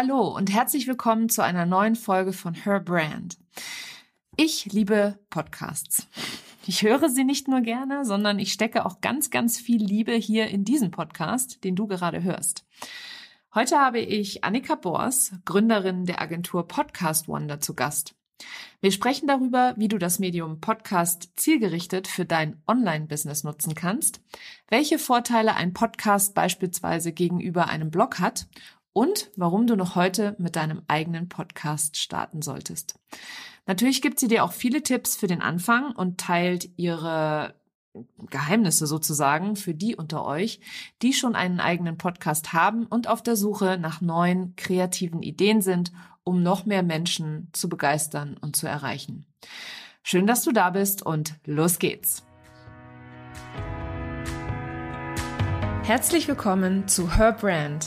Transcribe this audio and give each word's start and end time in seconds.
Hallo 0.00 0.28
und 0.28 0.54
herzlich 0.54 0.86
willkommen 0.86 1.28
zu 1.28 1.42
einer 1.42 1.66
neuen 1.66 1.96
Folge 1.96 2.32
von 2.32 2.54
Her 2.54 2.78
Brand. 2.78 3.36
Ich 4.36 4.66
liebe 4.66 5.18
Podcasts. 5.28 6.06
Ich 6.68 6.82
höre 6.82 7.08
sie 7.08 7.24
nicht 7.24 7.48
nur 7.48 7.62
gerne, 7.62 8.04
sondern 8.04 8.38
ich 8.38 8.52
stecke 8.52 8.86
auch 8.86 9.00
ganz, 9.00 9.30
ganz 9.30 9.58
viel 9.58 9.82
Liebe 9.82 10.12
hier 10.12 10.46
in 10.46 10.64
diesen 10.64 10.92
Podcast, 10.92 11.64
den 11.64 11.74
du 11.74 11.88
gerade 11.88 12.22
hörst. 12.22 12.64
Heute 13.52 13.76
habe 13.80 13.98
ich 13.98 14.44
Annika 14.44 14.76
Bors, 14.76 15.32
Gründerin 15.44 16.04
der 16.04 16.22
Agentur 16.22 16.68
Podcast 16.68 17.26
Wonder, 17.26 17.58
zu 17.58 17.74
Gast. 17.74 18.14
Wir 18.80 18.92
sprechen 18.92 19.26
darüber, 19.26 19.74
wie 19.76 19.88
du 19.88 19.98
das 19.98 20.20
Medium 20.20 20.60
Podcast 20.60 21.30
zielgerichtet 21.34 22.06
für 22.06 22.24
dein 22.24 22.62
Online-Business 22.68 23.42
nutzen 23.42 23.74
kannst, 23.74 24.20
welche 24.68 25.00
Vorteile 25.00 25.56
ein 25.56 25.72
Podcast 25.72 26.34
beispielsweise 26.34 27.12
gegenüber 27.12 27.66
einem 27.66 27.90
Blog 27.90 28.20
hat 28.20 28.46
und 28.92 29.30
warum 29.36 29.66
du 29.66 29.76
noch 29.76 29.94
heute 29.94 30.34
mit 30.38 30.56
deinem 30.56 30.82
eigenen 30.88 31.28
Podcast 31.28 31.96
starten 31.96 32.42
solltest. 32.42 32.98
Natürlich 33.66 34.02
gibt 34.02 34.18
sie 34.18 34.28
dir 34.28 34.44
auch 34.44 34.52
viele 34.52 34.82
Tipps 34.82 35.16
für 35.16 35.26
den 35.26 35.42
Anfang 35.42 35.92
und 35.92 36.18
teilt 36.18 36.70
ihre 36.76 37.54
Geheimnisse 38.30 38.86
sozusagen 38.86 39.56
für 39.56 39.74
die 39.74 39.96
unter 39.96 40.24
euch, 40.24 40.60
die 41.02 41.12
schon 41.12 41.34
einen 41.34 41.60
eigenen 41.60 41.98
Podcast 41.98 42.52
haben 42.52 42.86
und 42.86 43.08
auf 43.08 43.22
der 43.22 43.36
Suche 43.36 43.78
nach 43.78 44.00
neuen 44.00 44.54
kreativen 44.56 45.22
Ideen 45.22 45.62
sind, 45.62 45.92
um 46.24 46.42
noch 46.42 46.66
mehr 46.66 46.82
Menschen 46.82 47.48
zu 47.52 47.68
begeistern 47.68 48.36
und 48.40 48.56
zu 48.56 48.66
erreichen. 48.66 49.26
Schön, 50.02 50.26
dass 50.26 50.44
du 50.44 50.52
da 50.52 50.70
bist 50.70 51.02
und 51.02 51.34
los 51.44 51.78
geht's. 51.78 52.24
Herzlich 55.82 56.28
willkommen 56.28 56.86
zu 56.86 57.16
Her 57.16 57.32
Brand 57.32 57.86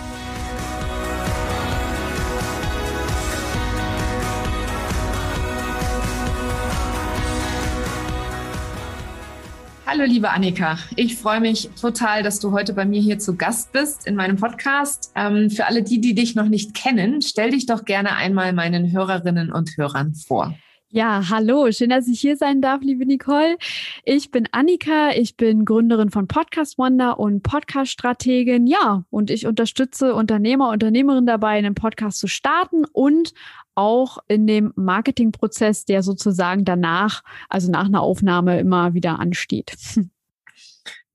Hallo, 9.93 10.05
liebe 10.05 10.29
Annika. 10.29 10.77
Ich 10.95 11.17
freue 11.17 11.41
mich 11.41 11.69
total, 11.81 12.23
dass 12.23 12.39
du 12.39 12.53
heute 12.53 12.71
bei 12.71 12.85
mir 12.85 13.01
hier 13.01 13.19
zu 13.19 13.35
Gast 13.35 13.73
bist 13.73 14.07
in 14.07 14.15
meinem 14.15 14.37
Podcast. 14.37 15.11
Ähm, 15.17 15.49
für 15.49 15.65
alle 15.65 15.83
die, 15.83 15.99
die 15.99 16.15
dich 16.15 16.33
noch 16.33 16.47
nicht 16.47 16.73
kennen, 16.73 17.21
stell 17.21 17.51
dich 17.51 17.65
doch 17.65 17.83
gerne 17.83 18.15
einmal 18.15 18.53
meinen 18.53 18.93
Hörerinnen 18.93 19.51
und 19.51 19.75
Hörern 19.75 20.13
vor. 20.15 20.55
Ja, 20.93 21.29
hallo, 21.29 21.71
schön, 21.71 21.89
dass 21.89 22.09
ich 22.09 22.19
hier 22.19 22.35
sein 22.35 22.61
darf, 22.61 22.81
liebe 22.81 23.05
Nicole. 23.05 23.57
Ich 24.03 24.29
bin 24.29 24.49
Annika, 24.51 25.11
ich 25.11 25.37
bin 25.37 25.63
Gründerin 25.63 26.09
von 26.09 26.27
Podcast 26.27 26.77
Wonder 26.77 27.17
und 27.17 27.43
Podcast-Strategin. 27.43 28.67
Ja, 28.67 29.05
und 29.09 29.31
ich 29.31 29.47
unterstütze 29.47 30.13
Unternehmer, 30.13 30.67
Unternehmerinnen 30.67 31.25
dabei, 31.25 31.51
einen 31.51 31.75
Podcast 31.75 32.19
zu 32.19 32.27
starten 32.27 32.83
und 32.91 33.33
auch 33.73 34.17
in 34.27 34.47
dem 34.47 34.73
Marketingprozess, 34.75 35.85
der 35.85 36.03
sozusagen 36.03 36.65
danach, 36.65 37.23
also 37.47 37.71
nach 37.71 37.85
einer 37.85 38.01
Aufnahme 38.01 38.59
immer 38.59 38.93
wieder 38.93 39.17
ansteht. 39.17 39.77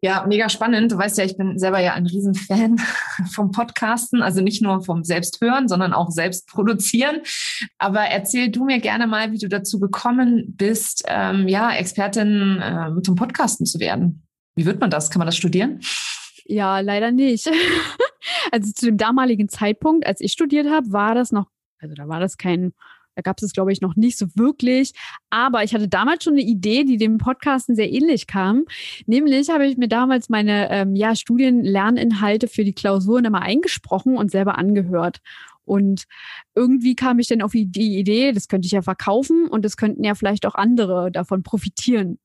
Ja, 0.03 0.25
mega 0.27 0.49
spannend. 0.49 0.93
Du 0.93 0.99
weißt 0.99 1.19
ja, 1.19 1.25
ich 1.25 1.37
bin 1.37 1.59
selber 1.59 1.81
ja 1.81 1.95
ein 1.95 2.07
Riesenfan 2.07 2.77
vom 3.33 3.51
Podcasten, 3.51 4.23
also 4.23 4.43
nicht 4.43 4.63
nur 4.63 4.83
vom 4.83 5.05
Selbsthören, 5.05 5.69
sondern 5.69 5.93
auch 5.93 6.11
selbst 6.11 6.49
produzieren. 6.49 7.23
Aber 7.79 8.01
erzähl 8.01 8.51
du 8.51 8.65
mir 8.65 8.81
gerne 8.81 9.07
mal, 9.07 9.33
wie 9.33 9.39
du 9.39 9.49
dazu 9.49 9.81
gekommen 9.81 10.55
bist, 10.57 11.05
ähm, 11.09 11.49
ja, 11.49 11.73
Expertin 11.73 12.61
äh, 12.61 13.03
zum 13.03 13.15
Podcasten 13.15 13.65
zu 13.67 13.81
werden. 13.81 14.27
Wie 14.55 14.67
wird 14.67 14.81
man 14.81 14.91
das? 14.91 15.11
Kann 15.11 15.19
man 15.19 15.27
das 15.27 15.37
studieren? 15.37 15.81
Ja, 16.45 16.81
leider 16.81 17.11
nicht. 17.11 17.51
Also 18.51 18.73
zu 18.73 18.87
dem 18.87 18.97
damaligen 18.97 19.49
Zeitpunkt, 19.49 20.07
als 20.07 20.21
ich 20.21 20.33
studiert 20.33 20.69
habe, 20.69 20.93
war 20.93 21.15
das 21.15 21.31
noch 21.31 21.47
also 21.81 21.95
da 21.95 22.09
war 22.09 22.21
das 22.21 22.37
kein, 22.37 22.73
da 23.17 23.23
gab 23.23 23.41
es, 23.43 23.53
glaube 23.53 23.73
ich, 23.73 23.81
noch 23.81 23.97
nicht 23.97 24.19
so 24.19 24.27
wirklich. 24.35 24.93
Aber 25.31 25.65
ich 25.65 25.75
hatte 25.75 25.89
damals 25.89 26.23
schon 26.23 26.35
eine 26.35 26.43
Idee, 26.43 26.85
die 26.85 26.99
dem 26.99 27.19
Podcasten 27.19 27.75
sehr 27.75 27.91
ähnlich 27.91 28.27
kam. 28.27 28.67
Nämlich 29.07 29.49
habe 29.49 29.67
ich 29.67 29.77
mir 29.77 29.89
damals 29.89 30.29
meine 30.29 30.71
ähm, 30.71 30.95
ja, 30.95 31.17
Studienlerninhalte 31.17 32.47
für 32.47 32.63
die 32.63 32.75
Klausuren 32.75 33.25
immer 33.25 33.43
eingesprochen 33.43 34.17
und 34.17 34.31
selber 34.31 34.59
angehört. 34.59 35.21
Und 35.65 36.05
irgendwie 36.55 36.95
kam 36.95 37.19
ich 37.19 37.27
dann 37.27 37.43
auf 37.43 37.53
die 37.53 37.99
Idee, 37.99 38.33
das 38.33 38.47
könnte 38.47 38.67
ich 38.67 38.73
ja 38.73 38.83
verkaufen 38.83 39.49
und 39.49 39.65
das 39.65 39.77
könnten 39.77 40.05
ja 40.05 40.15
vielleicht 40.15 40.47
auch 40.47 40.55
andere 40.55 41.11
davon 41.11 41.43
profitieren 41.43 42.19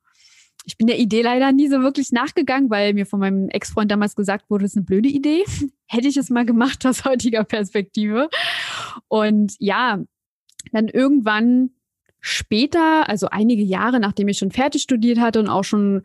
ich 0.66 0.78
bin 0.78 0.88
der 0.88 1.00
Idee 1.00 1.22
leider 1.22 1.52
nie 1.52 1.68
so 1.68 1.82
wirklich 1.82 2.12
nachgegangen, 2.12 2.70
weil 2.70 2.94
mir 2.94 3.06
von 3.06 3.20
meinem 3.20 3.50
Ex-Freund 3.50 3.92
damals 3.92 4.16
gesagt 4.16 4.50
wurde, 4.50 4.64
das 4.64 4.74
ist 4.74 4.78
eine 4.78 4.86
blöde 4.86 5.10
Idee. 5.10 5.44
Hätte 5.88 6.08
ich 6.08 6.18
es 6.18 6.30
mal 6.30 6.46
gemacht 6.46 6.86
aus 6.86 7.04
heutiger 7.06 7.44
Perspektive. 7.44 8.30
Und 9.08 9.56
ja, 9.60 10.00
dann 10.72 10.88
irgendwann 10.88 11.72
später, 12.20 13.10
also 13.10 13.28
einige 13.28 13.64
Jahre, 13.64 14.00
nachdem 14.00 14.28
ich 14.28 14.38
schon 14.38 14.52
fertig 14.52 14.84
studiert 14.84 15.20
hatte 15.20 15.40
und 15.40 15.50
auch 15.50 15.64
schon 15.64 16.04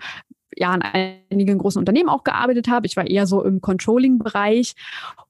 ja 0.57 0.71
an 0.71 0.83
einigen 0.83 1.59
großen 1.59 1.79
Unternehmen 1.79 2.09
auch 2.09 2.25
gearbeitet 2.25 2.69
habe. 2.69 2.87
Ich 2.87 2.97
war 2.97 3.07
eher 3.07 3.27
so 3.27 3.45
im 3.45 3.61
Controlling-Bereich 3.61 4.75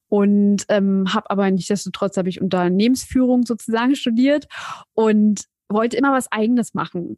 und 0.09 0.65
ähm, 0.69 1.13
habe 1.13 1.29
aber 1.29 1.51
nichtsdestotrotz 1.51 2.15
habe 2.17 2.29
ich 2.29 2.41
Unternehmensführung 2.41 3.45
sozusagen 3.45 3.95
studiert 3.97 4.47
und 4.93 5.43
wollte 5.69 5.97
immer 5.97 6.13
was 6.13 6.31
Eigenes 6.31 6.73
machen. 6.73 7.17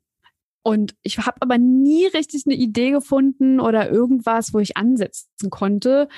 Und 0.61 0.95
ich 1.03 1.17
habe 1.19 1.37
aber 1.39 1.57
nie 1.57 2.05
richtig 2.07 2.43
eine 2.45 2.55
Idee 2.55 2.91
gefunden 2.91 3.59
oder 3.59 3.89
irgendwas, 3.89 4.53
wo 4.53 4.59
ich 4.59 4.75
ansetzen 4.75 5.49
konnte. 5.49 6.09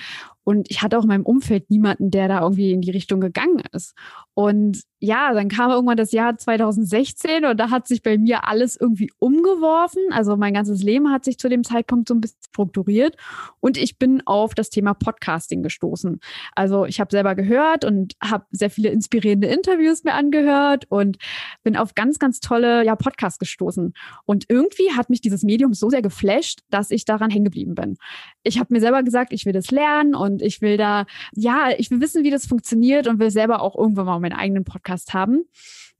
Und 0.44 0.70
ich 0.72 0.82
hatte 0.82 0.98
auch 0.98 1.04
in 1.04 1.10
meinem 1.10 1.26
Umfeld 1.26 1.70
niemanden, 1.70 2.12
der 2.12 2.28
da 2.28 2.42
irgendwie 2.42 2.72
in 2.72 2.82
die 2.82 2.92
Richtung 2.92 3.22
gegangen 3.22 3.64
ist. 3.72 3.94
Und 4.34 4.82
ja, 5.00 5.34
dann 5.34 5.50
kam 5.50 5.72
irgendwann 5.72 5.98
das 5.98 6.12
Jahr 6.12 6.38
2016 6.38 7.46
und 7.46 7.60
da 7.60 7.72
hat 7.72 7.88
sich 7.88 8.04
bei 8.04 8.18
mir 8.18 8.48
alles 8.48 8.76
irgendwie 8.80 9.12
umgeworfen. 9.18 10.02
Also 10.12 10.38
mein 10.38 10.54
ganzes 10.54 10.84
Leben 10.84 11.12
hat 11.12 11.26
sich 11.26 11.40
zu 11.40 11.50
dem 11.50 11.64
Zeitpunkt 11.64 12.08
so 12.08 12.14
ein 12.14 12.22
bisschen 12.22 12.40
strukturiert 12.48 13.18
und 13.60 13.78
ich 13.78 13.98
bin 13.98 14.22
auf 14.26 14.54
das 14.54 14.70
Thema 14.70 14.94
Podcasting 14.94 15.64
gestoßen. 15.64 16.20
Also 16.56 16.86
ich 16.86 17.00
habe 17.00 17.12
selber 17.12 17.34
gehört 17.34 17.84
und 17.84 18.14
habe 18.24 18.46
sehr 18.52 18.70
viele 18.70 18.90
inspirierende 18.90 19.48
Interviews 19.48 20.04
mir 20.04 20.14
angehört 20.14 20.86
und 20.90 21.18
bin 21.64 21.76
auf 21.76 21.96
ganz, 21.96 22.20
ganz 22.20 22.40
tolle 22.40 22.86
ja, 22.86 22.96
Podcasts 22.96 23.40
gestoßen. 23.40 23.94
Und 24.26 24.46
irgendwie 24.50 24.92
hat 24.96 25.10
mich 25.10 25.22
dieses 25.22 25.44
Medium 25.44 25.74
so 25.74 25.90
sehr 25.90 26.04
geflasht, 26.04 26.62
dass 26.70 26.92
ich 26.92 27.06
daran 27.06 27.32
hängen 27.32 27.46
geblieben 27.46 27.74
bin. 27.74 27.98
Ich 28.44 28.60
habe 28.60 28.74
mir 28.74 28.80
selber 28.80 29.04
gesagt, 29.04 29.34
ich 29.34 29.46
will 29.46 29.54
das 29.54 29.72
lernen 29.72 30.16
und 30.16 30.42
ich 30.42 30.62
will 30.62 30.78
da, 30.78 31.06
ja, 31.34 31.70
ich 31.78 31.92
will 31.92 32.02
wissen, 32.02 32.24
wie 32.24 32.32
das 32.32 32.46
funktioniert 32.46 33.08
und 33.08 33.20
will 33.20 33.32
selber 33.32 33.62
auch 33.62 33.78
irgendwann 33.78 34.06
mal 34.06 34.20
meinen 34.20 34.34
eigenen 34.34 34.64
Podcast 34.64 35.14
haben. 35.14 35.46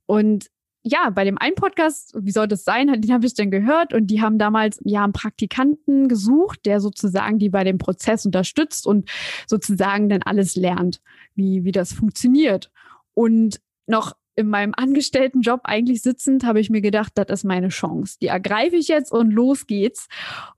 Und 0.06 0.50
ja, 0.84 1.10
bei 1.10 1.24
dem 1.24 1.38
einen 1.38 1.54
Podcast, 1.54 2.12
wie 2.18 2.32
soll 2.32 2.48
das 2.48 2.64
sein, 2.64 2.88
den 3.00 3.12
habe 3.12 3.24
ich 3.24 3.34
dann 3.34 3.52
gehört 3.52 3.94
und 3.94 4.08
die 4.08 4.20
haben 4.20 4.38
damals 4.38 4.80
ja 4.84 5.04
einen 5.04 5.12
Praktikanten 5.12 6.08
gesucht, 6.08 6.66
der 6.66 6.80
sozusagen 6.80 7.38
die 7.38 7.50
bei 7.50 7.62
dem 7.62 7.78
Prozess 7.78 8.26
unterstützt 8.26 8.86
und 8.86 9.08
sozusagen 9.46 10.08
dann 10.08 10.22
alles 10.22 10.56
lernt, 10.56 11.00
wie, 11.36 11.62
wie 11.62 11.72
das 11.72 11.92
funktioniert. 11.92 12.72
Und 13.14 13.60
noch 13.86 14.14
in 14.34 14.48
meinem 14.48 14.72
Angestelltenjob 14.76 15.60
eigentlich 15.64 16.02
sitzend, 16.02 16.44
habe 16.44 16.60
ich 16.60 16.70
mir 16.70 16.80
gedacht, 16.80 17.12
das 17.16 17.28
ist 17.28 17.44
meine 17.44 17.68
Chance. 17.68 18.16
Die 18.20 18.28
ergreife 18.28 18.76
ich 18.76 18.88
jetzt 18.88 19.12
und 19.12 19.30
los 19.30 19.66
geht's. 19.66 20.08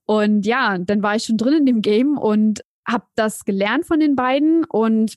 Und 0.04 0.46
ja, 0.46 0.78
dann 0.78 1.02
war 1.02 1.16
ich 1.16 1.24
schon 1.24 1.36
drin 1.36 1.58
in 1.58 1.66
dem 1.66 1.82
Game 1.82 2.16
und 2.18 2.64
habe 2.86 3.06
das 3.14 3.44
gelernt 3.44 3.86
von 3.86 3.98
den 3.98 4.14
beiden 4.14 4.64
und 4.64 5.16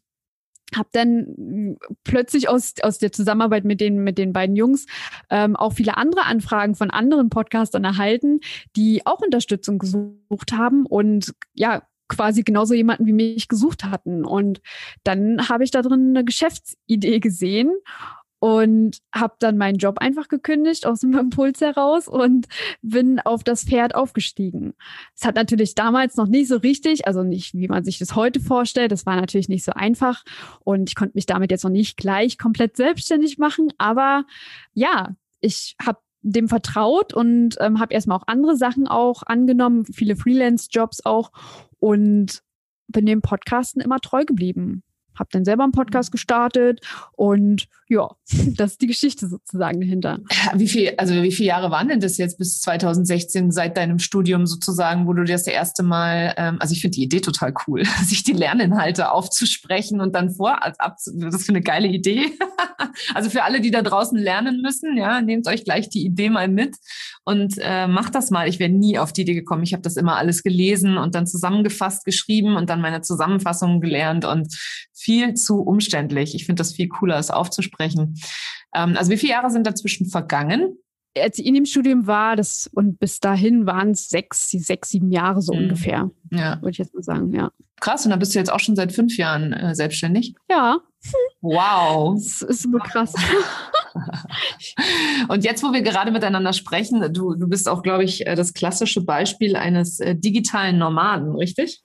habe 0.76 0.90
dann 0.92 1.78
plötzlich 2.04 2.50
aus, 2.50 2.74
aus 2.82 2.98
der 2.98 3.12
Zusammenarbeit 3.12 3.64
mit 3.64 3.80
den, 3.80 4.04
mit 4.04 4.18
den 4.18 4.34
beiden 4.34 4.56
Jungs 4.56 4.86
ähm, 5.30 5.56
auch 5.56 5.74
viele 5.74 5.96
andere 5.96 6.26
Anfragen 6.26 6.76
von 6.76 6.92
anderen 6.92 7.30
Podcastern 7.30 7.86
erhalten, 7.86 8.42
die 8.76 9.06
auch 9.06 9.22
Unterstützung 9.22 9.80
gesucht 9.80 10.52
haben 10.52 10.86
und 10.86 11.34
ja, 11.54 11.84
quasi 12.10 12.44
genauso 12.44 12.74
jemanden 12.74 13.06
wie 13.06 13.14
mich 13.14 13.48
gesucht 13.48 13.84
hatten. 13.84 14.26
Und 14.26 14.62
dann 15.04 15.50
habe 15.50 15.64
ich 15.64 15.72
da 15.72 15.82
drin 15.82 16.10
eine 16.10 16.24
Geschäftsidee 16.24 17.20
gesehen 17.20 17.72
und 18.40 19.00
habe 19.14 19.36
dann 19.40 19.58
meinen 19.58 19.78
Job 19.78 19.98
einfach 20.00 20.28
gekündigt 20.28 20.86
aus 20.86 21.00
dem 21.02 21.14
Impuls 21.18 21.62
heraus 21.62 22.08
und 22.08 22.48
bin 22.82 23.20
auf 23.20 23.44
das 23.44 23.64
Pferd 23.64 23.96
aufgestiegen. 23.96 24.74
Es 25.16 25.26
hat 25.26 25.36
natürlich 25.36 25.76
damals 25.76 26.16
noch 26.18 26.28
nicht 26.28 26.48
so 26.48 26.58
richtig, 26.58 27.08
also 27.08 27.24
nicht 27.24 27.54
wie 27.54 27.68
man 27.68 27.84
sich 27.84 28.00
das 28.00 28.16
heute 28.16 28.40
vorstellt, 28.40 28.92
das 28.92 29.06
war 29.06 29.16
natürlich 29.16 29.50
nicht 29.50 29.64
so 29.64 29.72
einfach 29.74 30.24
und 30.64 30.90
ich 30.90 30.96
konnte 30.96 31.16
mich 31.16 31.26
damit 31.26 31.52
jetzt 31.52 31.64
noch 31.64 31.72
nicht 31.72 31.98
gleich 31.98 32.38
komplett 32.38 32.78
selbstständig 32.78 33.38
machen, 33.38 33.74
aber 33.78 34.26
ja, 34.74 35.16
ich 35.40 35.76
habe 35.84 36.00
dem 36.22 36.50
vertraut 36.50 37.14
und 37.14 37.56
ähm, 37.60 37.80
habe 37.80 37.94
erstmal 37.94 38.18
auch 38.18 38.28
andere 38.28 38.58
Sachen 38.58 38.88
auch 38.88 39.24
angenommen, 39.24 39.86
viele 39.86 40.16
Freelance-Jobs 40.16 41.06
auch 41.06 41.32
und 41.80 42.42
bin 42.88 43.06
dem 43.06 43.22
Podcasten 43.22 43.82
immer 43.82 44.00
treu 44.00 44.26
geblieben 44.26 44.84
habe 45.20 45.30
dann 45.32 45.46
selber 45.46 45.64
einen 45.64 45.72
Podcast 45.72 46.12
gestartet 46.12 46.82
und 47.14 47.68
ja, 47.90 48.10
das 48.58 48.72
ist 48.72 48.82
die 48.82 48.88
Geschichte 48.88 49.28
sozusagen 49.28 49.80
dahinter. 49.80 50.20
Wie 50.56 50.68
viel, 50.68 50.94
also 50.98 51.22
wie 51.22 51.32
viele 51.32 51.48
Jahre 51.48 51.72
waren 51.72 51.88
denn 51.88 52.00
das 52.00 52.18
jetzt 52.18 52.38
bis 52.38 52.60
2016 52.62 53.52
seit 53.52 53.78
deinem 53.78 54.00
Studium 54.00 54.46
sozusagen, 54.46 55.08
wo 55.08 55.14
du 55.14 55.24
das 55.24 55.48
erste 55.48 55.84
Mal, 55.84 56.34
ähm, 56.38 56.58
also 56.60 56.74
ich 56.74 56.82
finde 56.82 56.96
die 56.96 57.04
Idee 57.04 57.22
total 57.22 57.54
cool, 57.68 57.84
sich 58.04 58.24
die 58.24 58.34
Lerninhalte 58.34 59.12
aufzusprechen 59.12 60.02
und 60.02 60.16
dann 60.16 60.32
vor, 60.32 60.64
als 60.64 60.80
ab, 60.80 60.98
das 61.06 61.36
ist 61.36 61.50
eine 61.50 61.62
geile 61.62 61.88
Idee. 61.88 62.38
also 63.14 63.30
für 63.30 63.44
alle, 63.44 63.62
die 63.62 63.72
da 63.72 63.82
draußen 63.82 64.18
lernen 64.18 64.62
müssen, 64.62 64.98
ja, 64.98 65.22
nehmt 65.22 65.48
euch 65.48 65.64
gleich 65.64 65.90
die 65.90 66.06
Idee 66.06 66.30
mal 66.30 66.48
mit 66.48 66.76
und 67.24 67.56
äh, 67.60 67.88
macht 67.88 68.16
das 68.16 68.32
mal. 68.32 68.48
Ich 68.48 68.60
wäre 68.60 68.72
nie 68.72 69.00
auf 69.00 69.14
die 69.14 69.22
Idee 69.22 69.34
gekommen. 69.34 69.64
Ich 69.64 69.74
habe 69.74 69.84
das 69.84 69.98
immer 69.98 70.18
alles 70.18 70.44
gelesen 70.44 70.98
und 70.98 71.16
dann 71.16 71.28
zusammengefasst 71.28 72.06
geschrieben 72.06 72.56
und 72.56 72.70
dann 72.70 72.82
meine 72.82 73.02
Zusammenfassungen 73.02 73.82
gelernt 73.82 74.26
und 74.26 74.48
viel 74.98 75.36
zu 75.36 75.62
umständlich. 75.62 76.36
Ich 76.36 76.46
finde 76.46 76.62
das 76.62 76.74
viel 76.74 76.88
cooler, 76.88 77.18
es 77.18 77.30
aufzusprechen. 77.30 78.16
Ähm, 78.76 78.96
also 78.98 79.12
wie 79.12 79.18
viele 79.18 79.34
Jahre 79.34 79.50
sind 79.50 79.68
dazwischen 79.68 80.08
vergangen? 80.08 80.78
Als 81.18 81.40
ich 81.40 81.46
in 81.46 81.56
dem 81.56 81.66
Studium 81.66 82.06
war, 82.06 82.36
das 82.36 82.70
und 82.74 83.00
bis 83.00 83.20
dahin 83.20 83.66
waren 83.66 83.92
es 83.92 84.08
sechs, 84.10 84.50
sechs, 84.50 84.90
sieben 84.90 85.12
Jahre 85.12 85.42
so 85.42 85.54
mhm. 85.54 85.64
ungefähr. 85.64 86.12
Ja. 86.32 86.58
Würde 86.58 86.72
ich 86.72 86.78
jetzt 86.78 86.94
mal 86.94 87.04
sagen, 87.04 87.34
ja. 87.34 87.52
Krass, 87.80 88.06
und 88.06 88.12
dann 88.12 88.20
bist 88.20 88.34
du 88.34 88.40
jetzt 88.40 88.52
auch 88.52 88.60
schon 88.60 88.76
seit 88.76 88.92
fünf 88.92 89.18
Jahren 89.18 89.54
äh, 89.54 89.76
selbstständig? 89.76 90.36
Ja. 90.50 90.80
Wow. 91.42 92.16
Das 92.24 92.42
ist 92.42 92.64
super 92.64 92.80
krass. 92.80 93.14
und 95.28 95.44
jetzt, 95.44 95.64
wo 95.64 95.72
wir 95.74 95.82
gerade 95.82 96.12
miteinander 96.12 96.54
sprechen, 96.54 97.14
du, 97.14 97.36
du 97.36 97.48
bist 97.48 97.70
auch, 97.70 97.84
glaube 97.84 98.04
ich, 98.04 98.26
äh, 98.26 98.36
das 98.36 98.54
klassische 98.54 99.02
Beispiel 99.02 99.56
eines 99.56 100.00
äh, 100.00 100.16
digitalen 100.16 100.78
Nomaden, 100.78 101.36
richtig? 101.36 101.84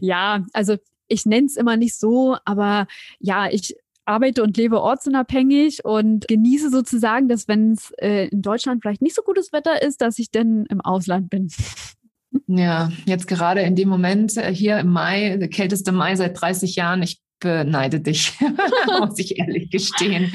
Ja, 0.00 0.44
also 0.52 0.76
ich 1.08 1.26
nenne 1.26 1.46
es 1.46 1.56
immer 1.56 1.76
nicht 1.76 1.96
so, 1.96 2.36
aber 2.44 2.86
ja, 3.18 3.48
ich 3.50 3.76
arbeite 4.06 4.42
und 4.42 4.56
lebe 4.56 4.80
ortsunabhängig 4.80 5.84
und 5.84 6.28
genieße 6.28 6.70
sozusagen, 6.70 7.28
dass 7.28 7.48
wenn 7.48 7.72
es 7.72 7.90
äh, 7.98 8.28
in 8.28 8.42
Deutschland 8.42 8.82
vielleicht 8.82 9.02
nicht 9.02 9.16
so 9.16 9.22
gutes 9.22 9.52
Wetter 9.52 9.82
ist, 9.82 10.00
dass 10.00 10.18
ich 10.18 10.30
dann 10.30 10.64
im 10.66 10.80
Ausland 10.80 11.28
bin. 11.28 11.50
Ja, 12.46 12.90
jetzt 13.04 13.26
gerade 13.26 13.62
in 13.62 13.74
dem 13.74 13.88
Moment 13.88 14.36
äh, 14.36 14.54
hier 14.54 14.78
im 14.78 14.92
Mai, 14.92 15.36
der 15.36 15.48
kälteste 15.48 15.92
Mai 15.92 16.14
seit 16.14 16.40
30 16.40 16.76
Jahren, 16.76 17.02
ich 17.02 17.20
beneide 17.40 18.00
dich, 18.00 18.32
muss 19.00 19.18
ich 19.18 19.38
ehrlich 19.38 19.70
gestehen. 19.70 20.32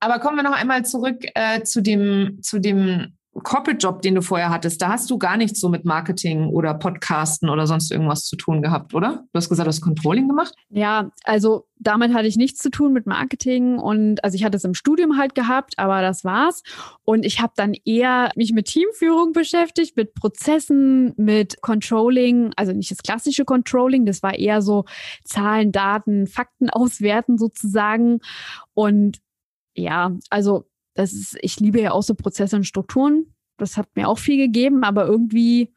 Aber 0.00 0.18
kommen 0.18 0.36
wir 0.36 0.42
noch 0.42 0.56
einmal 0.56 0.84
zurück 0.84 1.24
äh, 1.34 1.62
zu 1.62 1.82
dem, 1.82 2.38
zu 2.42 2.58
dem 2.58 3.16
Corporate-Job, 3.32 4.02
den 4.02 4.16
du 4.16 4.22
vorher 4.22 4.50
hattest, 4.50 4.82
da 4.82 4.88
hast 4.88 5.08
du 5.08 5.16
gar 5.16 5.36
nichts 5.36 5.60
so 5.60 5.68
mit 5.68 5.84
Marketing 5.84 6.48
oder 6.48 6.74
Podcasten 6.74 7.48
oder 7.48 7.66
sonst 7.66 7.92
irgendwas 7.92 8.24
zu 8.24 8.36
tun 8.36 8.60
gehabt, 8.60 8.92
oder? 8.92 9.24
Du 9.32 9.36
hast 9.36 9.48
gesagt, 9.48 9.66
du 9.66 9.68
hast 9.68 9.80
Controlling 9.80 10.26
gemacht? 10.26 10.54
Ja, 10.68 11.10
also 11.22 11.66
damit 11.78 12.12
hatte 12.12 12.26
ich 12.26 12.36
nichts 12.36 12.60
zu 12.60 12.70
tun 12.70 12.92
mit 12.92 13.06
Marketing 13.06 13.78
und 13.78 14.22
also 14.24 14.34
ich 14.34 14.44
hatte 14.44 14.56
es 14.56 14.64
im 14.64 14.74
Studium 14.74 15.16
halt 15.16 15.36
gehabt, 15.36 15.78
aber 15.78 16.02
das 16.02 16.24
war's. 16.24 16.62
Und 17.04 17.24
ich 17.24 17.40
habe 17.40 17.52
dann 17.54 17.74
eher 17.84 18.30
mich 18.34 18.52
mit 18.52 18.66
Teamführung 18.66 19.32
beschäftigt, 19.32 19.96
mit 19.96 20.14
Prozessen, 20.14 21.14
mit 21.16 21.62
Controlling, 21.62 22.52
also 22.56 22.72
nicht 22.72 22.90
das 22.90 22.98
klassische 22.98 23.44
Controlling, 23.44 24.06
das 24.06 24.24
war 24.24 24.36
eher 24.36 24.60
so 24.60 24.84
Zahlen, 25.24 25.70
Daten, 25.70 26.26
Fakten 26.26 26.68
auswerten 26.68 27.38
sozusagen. 27.38 28.18
Und 28.74 29.18
ja, 29.74 30.16
also 30.30 30.69
das 30.94 31.12
ist, 31.12 31.36
ich 31.40 31.60
liebe 31.60 31.80
ja 31.80 31.92
auch 31.92 32.02
so 32.02 32.14
Prozesse 32.14 32.56
und 32.56 32.64
Strukturen. 32.64 33.34
Das 33.56 33.76
hat 33.76 33.88
mir 33.94 34.08
auch 34.08 34.18
viel 34.18 34.36
gegeben, 34.36 34.84
aber 34.84 35.06
irgendwie 35.06 35.72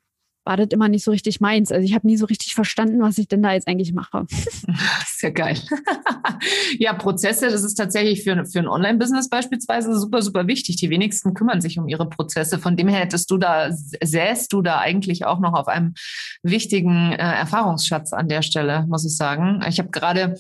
war 0.45 0.57
das 0.57 0.68
immer 0.71 0.89
nicht 0.89 1.04
so 1.04 1.12
richtig 1.12 1.39
meins. 1.39 1.71
Also 1.71 1.86
ich 1.86 1.94
habe 1.94 2.07
nie 2.07 2.18
so 2.18 2.25
richtig 2.25 2.54
verstanden, 2.54 3.01
was 3.01 3.18
ich 3.18 3.27
denn 3.27 3.42
da 3.42 3.54
jetzt 3.54 3.68
eigentlich 3.68 3.94
mache. 3.94 4.25
Das 4.65 5.15
ist 5.15 5.21
ja 5.21 5.30
geil. 5.30 5.57
ja, 6.80 6.94
Prozesse, 6.94 7.50
das 7.50 7.63
ist 7.63 7.75
tatsächlich 7.75 8.24
für, 8.24 8.45
für 8.45 8.60
ein 8.60 8.68
Online-Business 8.68 9.30
beispielsweise 9.30 9.98
super, 9.98 10.21
super 10.21 10.48
wichtig. 10.48 10.77
Die 10.77 10.89
wenigsten 10.89 11.33
kümmern 11.33 11.62
sich 11.62 11.77
um 11.80 11.88
ihre 11.88 12.10
Prozesse. 12.10 12.60
Von 12.60 12.75
dem 12.75 12.88
her 12.88 13.00
hättest 13.00 13.30
du 13.31 13.38
da, 13.38 13.69
säst 13.71 14.51
du 14.51 14.62
da 14.62 14.80
eigentlich 14.80 15.25
auch 15.25 15.39
noch 15.39 15.54
auf 15.54 15.68
einem 15.68 15.94
wichtigen 16.42 17.13
äh, 17.13 17.18
Erfahrungsschatz 17.18 18.12
an 18.13 18.27
der 18.27 18.42
Stelle, 18.42 18.86
muss 18.88 19.06
ich 19.06 19.15
sagen. 19.15 19.62
Ich 19.69 19.80
habe 19.80 19.89
gerade 19.89 20.36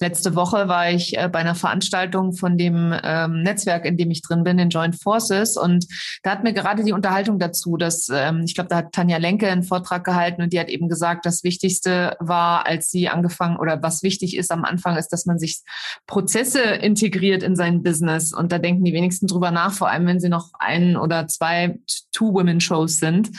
Letzte 0.00 0.36
Woche 0.36 0.68
war 0.68 0.90
ich 0.90 1.16
äh, 1.18 1.28
bei 1.28 1.40
einer 1.40 1.56
Veranstaltung 1.56 2.32
von 2.32 2.56
dem 2.56 2.94
ähm, 3.02 3.42
Netzwerk, 3.42 3.84
in 3.84 3.96
dem 3.96 4.10
ich 4.12 4.22
drin 4.22 4.44
bin, 4.44 4.58
in 4.58 4.70
Joint 4.70 4.94
Forces. 4.94 5.56
Und 5.56 5.86
da 6.22 6.30
hat 6.30 6.44
mir 6.44 6.52
gerade 6.52 6.84
die 6.84 6.92
Unterhaltung 6.92 7.40
dazu, 7.40 7.76
dass 7.76 8.08
ähm, 8.08 8.42
ich 8.44 8.54
glaube, 8.54 8.68
da 8.68 8.76
hat 8.76 8.92
Tanja 8.92 9.16
Lenke 9.16 9.48
einen 9.48 9.64
Vortrag 9.64 10.04
gehalten 10.04 10.42
und 10.42 10.52
die 10.52 10.60
hat 10.60 10.68
eben 10.68 10.88
gesagt, 10.88 11.26
das 11.26 11.42
Wichtigste 11.42 12.16
war, 12.20 12.64
als 12.66 12.90
sie 12.90 13.08
angefangen 13.08 13.56
oder 13.56 13.82
was 13.82 14.04
wichtig 14.04 14.36
ist 14.36 14.52
am 14.52 14.64
Anfang, 14.64 14.96
ist, 14.96 15.08
dass 15.08 15.26
man 15.26 15.40
sich 15.40 15.62
Prozesse 16.06 16.60
integriert 16.62 17.42
in 17.42 17.56
sein 17.56 17.82
Business. 17.82 18.32
Und 18.32 18.52
da 18.52 18.58
denken 18.58 18.84
die 18.84 18.92
wenigsten 18.92 19.26
drüber 19.26 19.50
nach, 19.50 19.72
vor 19.72 19.90
allem 19.90 20.06
wenn 20.06 20.20
sie 20.20 20.28
noch 20.28 20.50
ein 20.60 20.96
oder 20.96 21.26
zwei 21.26 21.78
Two-Women-Shows 22.12 22.98
sind 22.98 23.30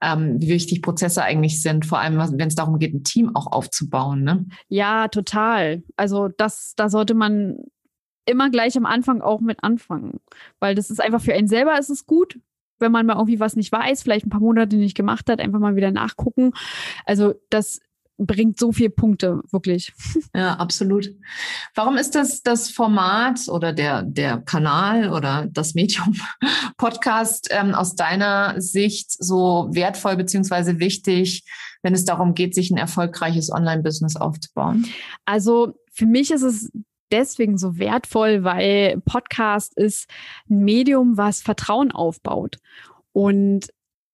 ähm, 0.00 0.40
wie 0.40 0.48
wichtig 0.48 0.82
Prozesse 0.82 1.22
eigentlich 1.22 1.62
sind, 1.62 1.86
vor 1.86 1.98
allem 1.98 2.16
wenn 2.16 2.48
es 2.48 2.54
darum 2.54 2.78
geht, 2.78 2.94
ein 2.94 3.04
Team 3.04 3.34
auch 3.34 3.46
aufzubauen. 3.46 4.22
Ne? 4.22 4.46
Ja, 4.68 5.08
total. 5.08 5.82
Also 5.96 6.28
das, 6.28 6.74
da 6.76 6.88
sollte 6.88 7.14
man 7.14 7.58
immer 8.26 8.50
gleich 8.50 8.76
am 8.76 8.86
Anfang 8.86 9.20
auch 9.20 9.40
mit 9.40 9.62
anfangen, 9.62 10.20
weil 10.58 10.74
das 10.74 10.90
ist 10.90 11.00
einfach 11.00 11.20
für 11.20 11.34
einen 11.34 11.48
selber 11.48 11.78
ist 11.78 11.90
es 11.90 12.06
gut, 12.06 12.38
wenn 12.78 12.92
man 12.92 13.06
mal 13.06 13.14
irgendwie 13.14 13.40
was 13.40 13.56
nicht 13.56 13.72
weiß, 13.72 14.02
vielleicht 14.02 14.26
ein 14.26 14.30
paar 14.30 14.40
Monate 14.40 14.76
nicht 14.76 14.96
gemacht 14.96 15.28
hat, 15.28 15.40
einfach 15.40 15.58
mal 15.58 15.76
wieder 15.76 15.90
nachgucken. 15.90 16.52
Also 17.04 17.34
das 17.50 17.80
bringt 18.26 18.58
so 18.58 18.72
viele 18.72 18.90
Punkte, 18.90 19.40
wirklich. 19.50 19.92
Ja, 20.34 20.54
absolut. 20.54 21.10
Warum 21.74 21.96
ist 21.96 22.14
das 22.14 22.42
das 22.42 22.70
Format 22.70 23.48
oder 23.48 23.72
der, 23.72 24.02
der 24.02 24.38
Kanal 24.38 25.12
oder 25.12 25.46
das 25.50 25.74
Medium 25.74 26.14
Podcast 26.76 27.48
ähm, 27.50 27.74
aus 27.74 27.94
deiner 27.94 28.60
Sicht 28.60 29.10
so 29.10 29.68
wertvoll 29.72 30.16
beziehungsweise 30.16 30.78
wichtig, 30.78 31.44
wenn 31.82 31.94
es 31.94 32.04
darum 32.04 32.34
geht, 32.34 32.54
sich 32.54 32.70
ein 32.70 32.76
erfolgreiches 32.76 33.50
Online-Business 33.50 34.16
aufzubauen? 34.16 34.86
Also 35.24 35.74
für 35.92 36.06
mich 36.06 36.30
ist 36.30 36.42
es 36.42 36.70
deswegen 37.10 37.58
so 37.58 37.78
wertvoll, 37.78 38.44
weil 38.44 39.00
Podcast 39.04 39.76
ist 39.76 40.08
ein 40.48 40.60
Medium, 40.64 41.16
was 41.16 41.42
Vertrauen 41.42 41.90
aufbaut. 41.90 42.58
Und 43.12 43.68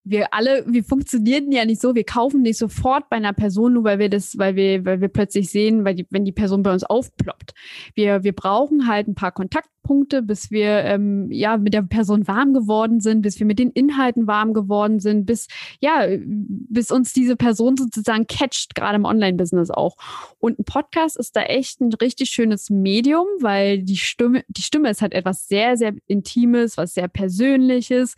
wir 0.08 0.32
alle, 0.32 0.64
wir 0.68 0.84
funktionieren 0.84 1.50
ja 1.50 1.64
nicht 1.64 1.80
so, 1.80 1.96
wir 1.96 2.04
kaufen 2.04 2.42
nicht 2.42 2.58
sofort 2.58 3.10
bei 3.10 3.16
einer 3.16 3.32
Person, 3.32 3.72
nur 3.72 3.84
weil 3.84 3.98
wir 3.98 4.08
das, 4.08 4.38
weil 4.38 4.54
wir, 4.54 4.84
weil 4.84 5.00
wir 5.00 5.08
plötzlich 5.08 5.50
sehen, 5.50 5.84
weil 5.84 5.96
die, 5.96 6.06
wenn 6.10 6.24
die 6.24 6.32
Person 6.32 6.62
bei 6.62 6.72
uns 6.72 6.84
aufploppt. 6.84 7.54
Wir, 7.94 8.22
wir 8.22 8.32
brauchen 8.32 8.86
halt 8.86 9.08
ein 9.08 9.16
paar 9.16 9.32
Kontakt, 9.32 9.68
Punkte, 9.86 10.20
bis 10.20 10.50
wir 10.50 10.84
ähm, 10.84 11.30
ja 11.30 11.56
mit 11.56 11.72
der 11.72 11.82
Person 11.82 12.26
warm 12.26 12.52
geworden 12.52 13.00
sind, 13.00 13.22
bis 13.22 13.38
wir 13.38 13.46
mit 13.46 13.60
den 13.60 13.70
Inhalten 13.70 14.26
warm 14.26 14.52
geworden 14.52 14.98
sind, 14.98 15.26
bis 15.26 15.46
ja, 15.80 16.06
bis 16.26 16.90
uns 16.90 17.12
diese 17.12 17.36
Person 17.36 17.76
sozusagen 17.76 18.26
catcht, 18.26 18.74
gerade 18.74 18.96
im 18.96 19.04
Online-Business 19.04 19.70
auch. 19.70 19.96
Und 20.40 20.58
ein 20.58 20.64
Podcast 20.64 21.16
ist 21.16 21.36
da 21.36 21.42
echt 21.42 21.80
ein 21.80 21.92
richtig 21.92 22.30
schönes 22.30 22.68
Medium, 22.68 23.26
weil 23.40 23.82
die 23.82 23.96
Stimme, 23.96 24.44
die 24.48 24.62
Stimme 24.62 24.90
ist 24.90 25.02
halt 25.02 25.14
etwas 25.14 25.46
sehr, 25.46 25.76
sehr 25.76 25.94
Intimes, 26.08 26.76
was 26.76 26.94
sehr 26.94 27.08
Persönliches. 27.08 28.16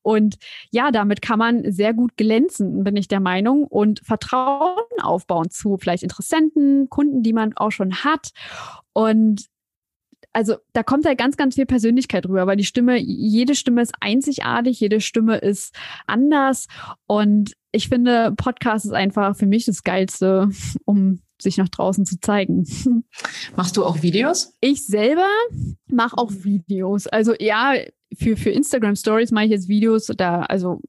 Und 0.00 0.36
ja, 0.70 0.90
damit 0.90 1.20
kann 1.20 1.29
man 1.38 1.70
sehr 1.70 1.94
gut 1.94 2.16
glänzen, 2.16 2.84
bin 2.84 2.96
ich 2.96 3.08
der 3.08 3.20
Meinung, 3.20 3.64
und 3.64 4.00
Vertrauen 4.04 4.76
aufbauen 5.00 5.50
zu 5.50 5.76
vielleicht 5.76 6.02
Interessenten, 6.02 6.88
Kunden, 6.88 7.22
die 7.22 7.32
man 7.32 7.56
auch 7.56 7.70
schon 7.70 7.94
hat. 8.04 8.30
Und 8.92 9.46
also 10.32 10.56
da 10.72 10.82
kommt 10.82 11.06
halt 11.06 11.18
ganz, 11.18 11.36
ganz 11.36 11.56
viel 11.56 11.66
Persönlichkeit 11.66 12.26
rüber, 12.26 12.46
weil 12.46 12.56
die 12.56 12.64
Stimme, 12.64 12.98
jede 12.98 13.54
Stimme 13.54 13.82
ist 13.82 13.94
einzigartig, 14.00 14.78
jede 14.78 15.00
Stimme 15.00 15.38
ist 15.38 15.74
anders. 16.06 16.66
Und 17.06 17.52
ich 17.72 17.88
finde, 17.88 18.32
Podcast 18.36 18.84
ist 18.84 18.92
einfach 18.92 19.36
für 19.36 19.46
mich 19.46 19.64
das 19.64 19.82
Geilste, 19.82 20.48
um 20.84 21.20
sich 21.40 21.56
nach 21.56 21.68
draußen 21.68 22.04
zu 22.04 22.20
zeigen. 22.20 22.66
Machst 23.56 23.76
du 23.76 23.84
auch 23.84 24.02
Videos? 24.02 24.54
Ich 24.60 24.86
selber 24.86 25.28
mache 25.86 26.18
auch 26.18 26.30
Videos. 26.30 27.06
Also 27.06 27.34
ja, 27.38 27.74
für, 28.16 28.36
für 28.36 28.50
Instagram 28.50 28.96
Stories 28.96 29.30
mache 29.30 29.46
ich 29.46 29.50
jetzt 29.50 29.68
Videos. 29.68 30.06
Da, 30.16 30.42
also 30.42 30.80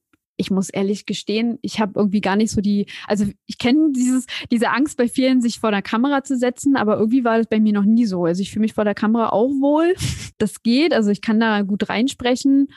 ich 0.42 0.50
muss 0.52 0.70
ehrlich 0.70 1.06
gestehen, 1.06 1.60
ich 1.62 1.80
habe 1.80 1.94
irgendwie 1.96 2.20
gar 2.20 2.36
nicht 2.36 2.52
so 2.52 2.62
die, 2.62 2.88
also 3.08 3.26
ich 3.46 3.60
kenne 3.60 3.92
dieses, 3.96 4.26
diese 4.52 4.72
Angst 4.72 4.98
bei 4.98 5.08
vielen, 5.08 5.40
sich 5.40 5.60
vor 5.60 5.70
der 5.70 5.84
Kamera 5.84 6.24
zu 6.24 6.36
setzen, 6.36 6.76
aber 6.76 6.98
irgendwie 6.98 7.24
war 7.24 7.38
das 7.38 7.48
bei 7.48 7.60
mir 7.60 7.74
noch 7.74 7.86
nie 7.86 8.06
so. 8.06 8.26
Also 8.26 8.42
ich 8.42 8.52
fühle 8.52 8.62
mich 8.62 8.74
vor 8.74 8.84
der 8.84 8.96
Kamera 8.96 9.30
auch 9.30 9.50
wohl. 9.50 9.94
Das 10.40 10.64
geht, 10.64 10.94
also 10.94 11.12
ich 11.12 11.22
kann 11.22 11.40
da 11.40 11.62
gut 11.62 11.88
reinsprechen. 11.88 12.70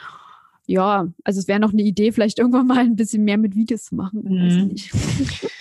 Ja, 0.66 1.09
also 1.25 1.40
es 1.40 1.49
wäre 1.49 1.59
noch 1.59 1.73
eine 1.73 1.83
Idee, 1.83 2.12
vielleicht 2.12 2.38
irgendwann 2.38 2.66
mal 2.66 2.80
ein 2.80 2.97
bisschen 2.97 3.25
mehr 3.25 3.38
mit 3.38 3.54
Videos 3.54 3.85
zu 3.85 3.94
machen. 3.94 4.23
Mhm. 4.25 4.75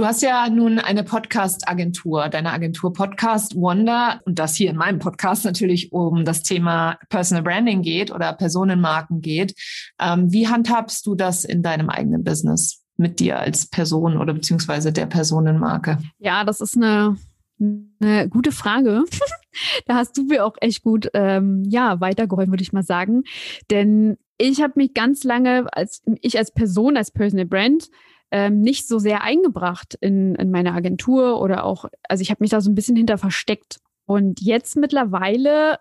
Du 0.00 0.06
hast 0.06 0.22
ja 0.22 0.48
nun 0.48 0.78
eine 0.78 1.04
Podcast-Agentur, 1.04 2.30
deine 2.30 2.52
Agentur 2.52 2.94
Podcast 2.94 3.54
Wonder 3.54 4.22
und 4.24 4.38
das 4.38 4.56
hier 4.56 4.70
in 4.70 4.76
meinem 4.76 4.98
Podcast 4.98 5.44
natürlich 5.44 5.92
um 5.92 6.24
das 6.24 6.42
Thema 6.42 6.98
Personal 7.10 7.42
Branding 7.42 7.82
geht 7.82 8.10
oder 8.10 8.32
Personenmarken 8.32 9.20
geht. 9.20 9.54
Ähm, 10.00 10.32
wie 10.32 10.48
handhabst 10.48 11.04
du 11.04 11.14
das 11.14 11.44
in 11.44 11.62
deinem 11.62 11.90
eigenen 11.90 12.24
Business 12.24 12.82
mit 12.96 13.20
dir 13.20 13.40
als 13.40 13.68
Person 13.68 14.16
oder 14.16 14.32
beziehungsweise 14.32 14.90
der 14.90 15.04
Personenmarke? 15.04 15.98
Ja, 16.18 16.44
das 16.44 16.62
ist 16.62 16.78
eine, 16.78 17.18
eine 17.58 18.26
gute 18.30 18.52
Frage. 18.52 19.04
da 19.86 19.96
hast 19.96 20.16
du 20.16 20.22
mir 20.22 20.46
auch 20.46 20.56
echt 20.62 20.82
gut 20.82 21.10
ähm, 21.12 21.62
ja 21.68 22.00
weitergeholfen, 22.00 22.54
würde 22.54 22.62
ich 22.62 22.72
mal 22.72 22.84
sagen, 22.84 23.24
denn 23.70 24.16
ich 24.38 24.62
habe 24.62 24.72
mich 24.76 24.94
ganz 24.94 25.24
lange 25.24 25.66
als 25.74 26.02
ich 26.22 26.38
als 26.38 26.52
Person 26.52 26.96
als 26.96 27.10
Personal 27.10 27.44
Brand 27.44 27.90
ähm, 28.30 28.60
nicht 28.60 28.86
so 28.86 28.98
sehr 28.98 29.22
eingebracht 29.22 29.96
in, 30.00 30.34
in 30.36 30.50
meine 30.50 30.72
Agentur 30.72 31.40
oder 31.40 31.64
auch, 31.64 31.86
also 32.08 32.22
ich 32.22 32.30
habe 32.30 32.42
mich 32.42 32.50
da 32.50 32.60
so 32.60 32.70
ein 32.70 32.74
bisschen 32.74 32.96
hinter 32.96 33.18
versteckt. 33.18 33.80
Und 34.06 34.40
jetzt 34.40 34.76
mittlerweile 34.76 35.78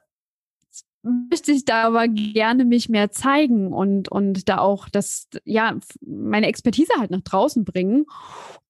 möchte 1.02 1.52
ich 1.52 1.66
da 1.66 1.84
aber 1.84 2.08
gerne 2.08 2.66
mich 2.66 2.90
mehr 2.90 3.12
zeigen 3.12 3.72
und, 3.74 4.10
und 4.10 4.50
da 4.50 4.58
auch 4.58 4.90
das, 4.90 5.28
ja, 5.46 5.78
meine 6.06 6.48
Expertise 6.48 6.92
halt 6.98 7.12
nach 7.12 7.22
draußen 7.22 7.64
bringen. 7.64 8.06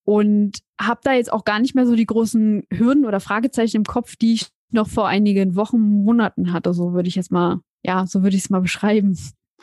Und 0.04 0.60
habe 0.80 1.02
da 1.04 1.14
jetzt 1.14 1.32
auch 1.32 1.46
gar 1.46 1.60
nicht 1.60 1.76
mehr 1.76 1.86
so 1.86 1.96
die 1.96 2.06
großen 2.06 2.64
Hürden 2.74 3.06
oder 3.06 3.20
Fragezeichen 3.20 3.78
im 3.78 3.84
Kopf, 3.84 4.16
die 4.16 4.34
ich 4.34 4.48
noch 4.72 4.88
vor 4.88 5.08
einigen 5.08 5.56
Wochen, 5.56 5.80
Monaten 5.80 6.52
hatte. 6.52 6.74
So 6.74 6.94
würde 6.94 7.08
ich 7.08 7.16
jetzt 7.16 7.32
mal, 7.32 7.60
ja, 7.84 8.08
so 8.08 8.24
würde 8.24 8.36
ich 8.36 8.44
es 8.44 8.50
mal 8.50 8.62
beschreiben. 8.62 9.18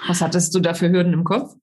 Was 0.07 0.21
hattest 0.21 0.55
du 0.55 0.61
da 0.61 0.75
für 0.75 0.91
Hürden 0.91 1.13
im 1.13 1.25
Kopf? 1.25 1.57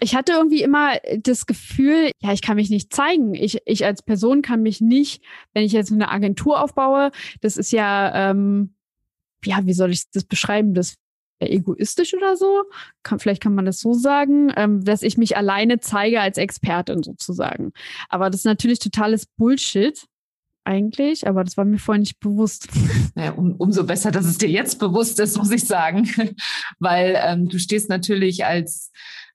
Ich 0.00 0.14
hatte 0.14 0.32
irgendwie 0.32 0.62
immer 0.62 0.94
das 1.18 1.46
Gefühl, 1.46 2.10
ja, 2.20 2.32
ich 2.32 2.42
kann 2.42 2.56
mich 2.56 2.68
nicht 2.68 2.92
zeigen. 2.92 3.34
Ich, 3.34 3.58
ich 3.64 3.84
als 3.84 4.02
Person 4.02 4.42
kann 4.42 4.62
mich 4.62 4.80
nicht, 4.80 5.22
wenn 5.54 5.64
ich 5.64 5.72
jetzt 5.72 5.90
eine 5.90 6.10
Agentur 6.10 6.60
aufbaue, 6.60 7.10
das 7.40 7.56
ist 7.56 7.72
ja, 7.72 8.30
ähm, 8.30 8.74
ja, 9.44 9.64
wie 9.64 9.72
soll 9.72 9.92
ich 9.92 10.10
das 10.10 10.24
beschreiben? 10.24 10.74
Das 10.74 10.96
egoistisch 11.40 12.14
oder 12.14 12.36
so. 12.36 12.64
Kann, 13.02 13.18
vielleicht 13.18 13.42
kann 13.42 13.54
man 13.54 13.66
das 13.66 13.80
so 13.80 13.92
sagen, 13.92 14.52
ähm, 14.56 14.84
dass 14.84 15.02
ich 15.02 15.18
mich 15.18 15.36
alleine 15.36 15.80
zeige 15.80 16.20
als 16.20 16.38
Expertin 16.38 17.02
sozusagen. 17.02 17.72
Aber 18.08 18.30
das 18.30 18.40
ist 18.40 18.46
natürlich 18.46 18.78
totales 18.78 19.26
Bullshit 19.26 20.06
eigentlich, 20.64 21.28
aber 21.28 21.44
das 21.44 21.56
war 21.56 21.64
mir 21.64 21.78
vorher 21.78 22.00
nicht 22.00 22.20
bewusst. 22.20 22.68
Ja, 23.18 23.30
um, 23.30 23.54
umso 23.56 23.84
besser, 23.84 24.10
dass 24.10 24.26
es 24.26 24.36
dir 24.36 24.50
jetzt 24.50 24.78
bewusst 24.78 25.18
ist, 25.20 25.38
muss 25.38 25.50
ich 25.50 25.64
sagen, 25.64 26.06
weil 26.80 27.18
ähm, 27.18 27.48
du 27.48 27.58
stehst 27.58 27.88
natürlich 27.88 28.44
als 28.44 28.92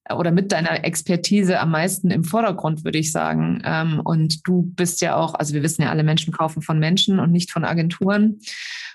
oder 0.10 0.32
mit 0.32 0.52
deiner 0.52 0.84
Expertise 0.84 1.60
am 1.60 1.72
meisten 1.72 2.10
im 2.10 2.24
Vordergrund, 2.24 2.84
würde 2.84 2.98
ich 2.98 3.12
sagen. 3.12 3.62
Ähm, 3.64 4.02
und 4.04 4.48
du 4.48 4.64
bist 4.76 5.02
ja 5.02 5.16
auch, 5.16 5.36
also 5.36 5.54
wir 5.54 5.64
wissen 5.64 5.84
ja, 5.84 5.90
alle 5.90 6.04
Menschen 6.04 6.34
kaufen 6.34 6.62
von 6.62 6.80
Menschen 6.80 7.20
und 7.20 7.32
nicht 7.32 7.52
von 7.52 7.64
Agenturen. 7.64 8.40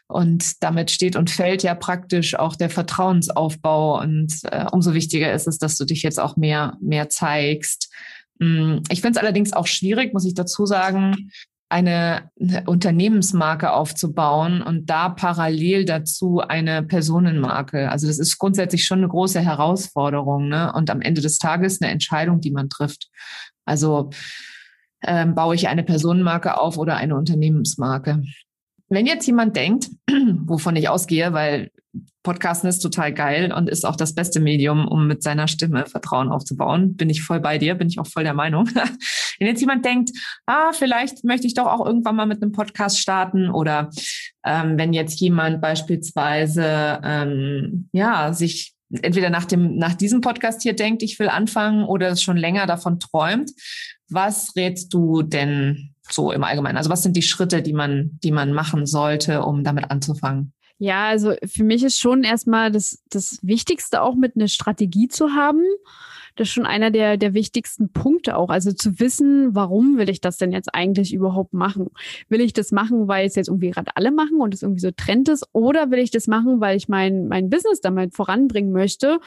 Und 0.09 0.63
damit 0.63 0.91
steht 0.91 1.17
und 1.17 1.31
fällt 1.31 1.63
ja 1.63 1.75
praktisch 1.75 2.37
auch 2.37 2.57
der 2.57 2.71
Vertrauensaufbau. 2.71 4.01
Und 4.01 4.33
äh, 4.51 4.67
umso 4.71 4.95
wichtiger 4.95 5.33
ist 5.33 5.47
es, 5.47 5.59
dass 5.59 5.77
du 5.77 5.85
dich 5.85 6.03
jetzt 6.03 6.21
auch 6.21 6.37
mehr, 6.37 6.77
mehr 6.81 7.09
zeigst. 7.09 7.93
Mm, 8.39 8.79
ich 8.91 9.01
finde 9.01 9.19
es 9.19 9.23
allerdings 9.23 9.53
auch 9.53 9.67
schwierig, 9.67 10.13
muss 10.13 10.27
ich 10.27 10.35
dazu 10.35 10.67
sagen, 10.67 11.31
eine, 11.69 12.31
Unternehmensmarke 12.67 13.73
aufzubauen 13.73 14.63
und 14.63 14.89
da 14.89 15.09
parallel 15.09 15.85
dazu 15.85 16.41
eine 16.41 16.83
Personenmarke. 16.83 17.91
Also 17.91 18.07
das 18.07 18.19
ist 18.19 18.39
grundsätzlich 18.39 18.85
schon 18.85 18.99
eine 18.99 19.09
große 19.09 19.41
Herausforderung 19.41 20.49
ne? 20.49 20.73
und 20.73 20.91
am 20.91 21.01
Ende 21.01 21.21
des 21.21 21.39
Tages 21.39 21.81
eine 21.81 21.91
Entscheidung, 21.91 22.41
die 22.41 22.53
man 22.53 22.69
trifft. 22.69 23.09
Also 23.65 24.11
ähm, 25.03 25.35
baue 25.35 25.55
ich 25.55 25.69
eine 25.69 25.83
Personenmarke 25.83 26.59
auf 26.61 26.79
oder 26.79 26.97
eine 26.97 27.17
Unternehmensmarke. 27.17 28.23
Wenn 28.89 29.07
jetzt 29.07 29.27
jemand 29.27 29.57
denkt, 29.57 29.91
wovon 30.45 30.77
ich 30.77 30.89
ausgehe, 30.89 31.33
weil 31.33 31.71
Podcasten 32.23 32.69
ist 32.69 32.81
total 32.81 33.12
geil 33.12 33.53
und 33.53 33.69
ist 33.69 33.87
auch 33.87 33.97
das 33.97 34.15
beste 34.15 34.41
Medium, 34.41 34.88
um 34.88 35.07
mit 35.07 35.23
seiner 35.23 35.49
Stimme 35.49 35.87
Vertrauen 35.87 36.31
aufzubauen, 36.31 36.97
bin 36.97 37.09
ich 37.09 37.23
voll 37.23 37.41
bei 37.41 37.59
dir, 37.59 37.75
bin 37.75 37.88
ich 37.88 37.99
auch 37.99 38.07
voll 38.07 38.25
der 38.25 38.35
Meinung. 38.35 38.69
Wenn 39.38 39.49
jetzt 39.49 39.61
jemand 39.61 39.85
denkt, 39.85 40.11
ah, 40.47 40.73
vielleicht 40.73 41.25
möchte 41.25 41.47
ich 41.47 41.55
doch 41.55 41.67
auch 41.67 41.85
irgendwann 41.85 42.17
mal 42.17 42.26
mit 42.26 42.43
einem 42.43 42.53
Podcast 42.53 42.99
starten 42.99 43.50
oder 43.50 43.91
ähm, 44.45 44.79
wenn 44.79 44.93
jetzt 44.95 45.21
jemand 45.21 45.61
beispielsweise 45.61 47.00
ähm, 47.05 47.91
ja 47.93 48.33
sich 48.33 48.75
entweder 49.03 49.29
nach 49.29 49.45
dem 49.45 49.76
nach 49.76 49.93
diesem 49.93 50.23
Podcast 50.23 50.62
hier 50.62 50.75
denkt, 50.75 51.03
ich 51.03 51.19
will 51.19 51.29
anfangen 51.29 51.85
oder 51.85 52.17
schon 52.17 52.38
länger 52.38 52.67
davon 52.67 52.99
träumt, 52.99 53.50
was 54.09 54.55
rätst 54.57 54.95
du 54.95 55.23
denn 55.23 55.95
so 56.11 56.33
im 56.33 56.45
Allgemeinen? 56.45 56.76
Also 56.76 56.91
was 56.91 57.03
sind 57.03 57.17
die 57.17 57.23
Schritte, 57.23 57.62
die 57.62 57.73
man, 57.73 58.19
die 58.23 58.31
man 58.31 58.53
machen 58.53 58.87
sollte, 58.87 59.43
um 59.43 59.65
damit 59.65 59.91
anzufangen? 59.91 60.53
Ja, 60.78 61.09
also 61.09 61.35
für 61.47 61.64
mich 61.64 61.83
ist 61.83 61.99
schon 61.99 62.23
erstmal 62.23 62.71
das, 62.71 63.02
das 63.09 63.38
Wichtigste 63.42 64.02
auch 64.02 64.14
mit 64.14 64.37
einer 64.37 64.49
Strategie 64.49 65.09
zu 65.09 65.30
haben. 65.30 65.62
Das 66.37 66.49
ist 66.49 66.52
schon 66.52 66.66
einer 66.66 66.90
der, 66.90 67.16
der 67.16 67.33
wichtigsten 67.33 67.90
Punkte 67.90 68.37
auch. 68.37 68.50
Also 68.50 68.73
zu 68.73 69.00
wissen, 69.00 69.54
warum 69.54 69.97
will 69.97 70.11
ich 70.11 70.21
das 70.21 70.37
denn 70.37 70.52
jetzt 70.52 70.75
eigentlich 70.75 71.14
überhaupt 71.14 71.54
machen? 71.54 71.88
Will 72.28 72.42
ich 72.42 72.52
das 72.52 72.73
machen, 72.73 73.09
weil 73.09 73.26
es 73.26 73.37
jetzt 73.37 73.49
irgendwie 73.49 73.71
gerade 73.71 73.90
alle 73.95 74.12
machen 74.12 74.42
und 74.42 74.52
es 74.52 74.62
irgendwie 74.62 74.83
so 74.83 74.90
Trend 74.90 75.30
ist? 75.30 75.49
Oder 75.52 75.90
will 75.90 75.99
ich 75.99 76.11
das 76.11 76.26
machen, 76.26 76.61
weil 76.61 76.76
ich 76.76 76.88
mein, 76.88 77.26
mein 77.28 77.49
Business 77.49 77.80
damit 77.80 78.14
voranbringen 78.14 78.73
möchte 78.73 79.18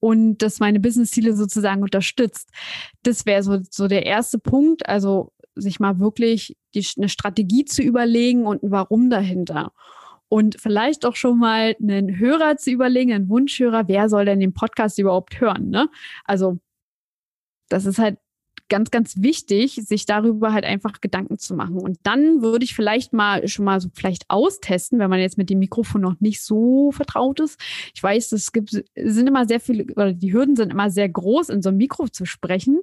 und 0.00 0.38
das 0.38 0.60
meine 0.60 0.78
Business-Ziele 0.78 1.34
sozusagen 1.34 1.82
unterstützt? 1.82 2.50
Das 3.02 3.24
wäre 3.24 3.42
so, 3.42 3.60
so 3.70 3.88
der 3.88 4.04
erste 4.04 4.38
Punkt. 4.38 4.86
Also 4.86 5.32
sich 5.54 5.80
mal 5.80 5.98
wirklich 5.98 6.54
die, 6.74 6.86
eine 6.98 7.08
Strategie 7.08 7.64
zu 7.64 7.82
überlegen 7.82 8.46
und 8.46 8.62
ein 8.62 8.70
Warum 8.70 9.08
dahinter. 9.08 9.72
Und 10.28 10.60
vielleicht 10.60 11.06
auch 11.06 11.16
schon 11.16 11.38
mal 11.38 11.74
einen 11.80 12.18
Hörer 12.18 12.56
zu 12.56 12.70
überlegen, 12.70 13.12
einen 13.12 13.28
Wunschhörer, 13.28 13.88
wer 13.88 14.08
soll 14.08 14.26
denn 14.26 14.40
den 14.40 14.52
Podcast 14.52 14.98
überhaupt 14.98 15.40
hören? 15.40 15.70
Ne? 15.70 15.88
Also 16.24 16.58
das 17.68 17.86
ist 17.86 17.98
halt 17.98 18.18
ganz, 18.68 18.90
ganz 18.90 19.20
wichtig, 19.20 19.80
sich 19.84 20.06
darüber 20.06 20.52
halt 20.52 20.64
einfach 20.64 21.00
Gedanken 21.00 21.38
zu 21.38 21.54
machen. 21.54 21.76
Und 21.76 21.98
dann 22.02 22.42
würde 22.42 22.64
ich 22.64 22.74
vielleicht 22.74 23.12
mal 23.12 23.46
schon 23.48 23.64
mal 23.64 23.80
so 23.80 23.88
vielleicht 23.92 24.28
austesten, 24.28 24.98
wenn 24.98 25.10
man 25.10 25.20
jetzt 25.20 25.38
mit 25.38 25.50
dem 25.50 25.58
Mikrofon 25.58 26.00
noch 26.00 26.20
nicht 26.20 26.42
so 26.42 26.92
vertraut 26.92 27.40
ist. 27.40 27.60
Ich 27.94 28.02
weiß, 28.02 28.32
es 28.32 28.52
gibt, 28.52 28.70
sind 28.70 29.26
immer 29.26 29.46
sehr 29.46 29.60
viele, 29.60 29.84
oder 29.94 30.12
die 30.12 30.32
Hürden 30.32 30.56
sind 30.56 30.72
immer 30.72 30.90
sehr 30.90 31.08
groß, 31.08 31.48
in 31.48 31.62
so 31.62 31.70
einem 31.70 31.78
Mikro 31.78 32.08
zu 32.08 32.24
sprechen. 32.24 32.80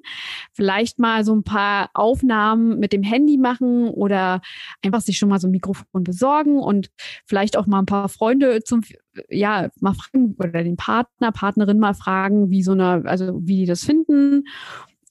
Vielleicht 0.51 1.00
mal 1.00 1.24
so 1.24 1.36
ein 1.36 1.44
paar 1.44 1.89
Aufnahmen 1.94 2.80
mit 2.80 2.94
dem 2.94 3.04
Handy 3.04 3.38
machen 3.38 3.88
oder 3.89 4.42
einfach 4.84 5.01
sich 5.01 5.18
schon 5.18 5.30
mal 5.30 5.39
so 5.39 5.48
ein 5.48 5.51
Mikrofon 5.51 6.04
besorgen 6.04 6.60
und 6.60 6.89
vielleicht 7.25 7.58
auch 7.58 7.68
mal 7.68 7.80
ein 7.80 7.86
paar 7.86 8.10
Freunde 8.10 8.63
zum, 8.63 8.82
ja, 9.30 9.70
mal 9.80 9.94
fragen 9.94 10.36
oder 10.39 10.63
den 10.63 10.77
Partner, 10.77 11.32
Partnerin 11.32 11.80
mal 11.80 11.94
fragen, 11.94 12.50
wie 12.50 12.63
so 12.63 12.72
eine, 12.72 13.04
also 13.06 13.39
wie 13.44 13.58
die 13.58 13.65
das 13.65 13.84
finden 13.84 14.44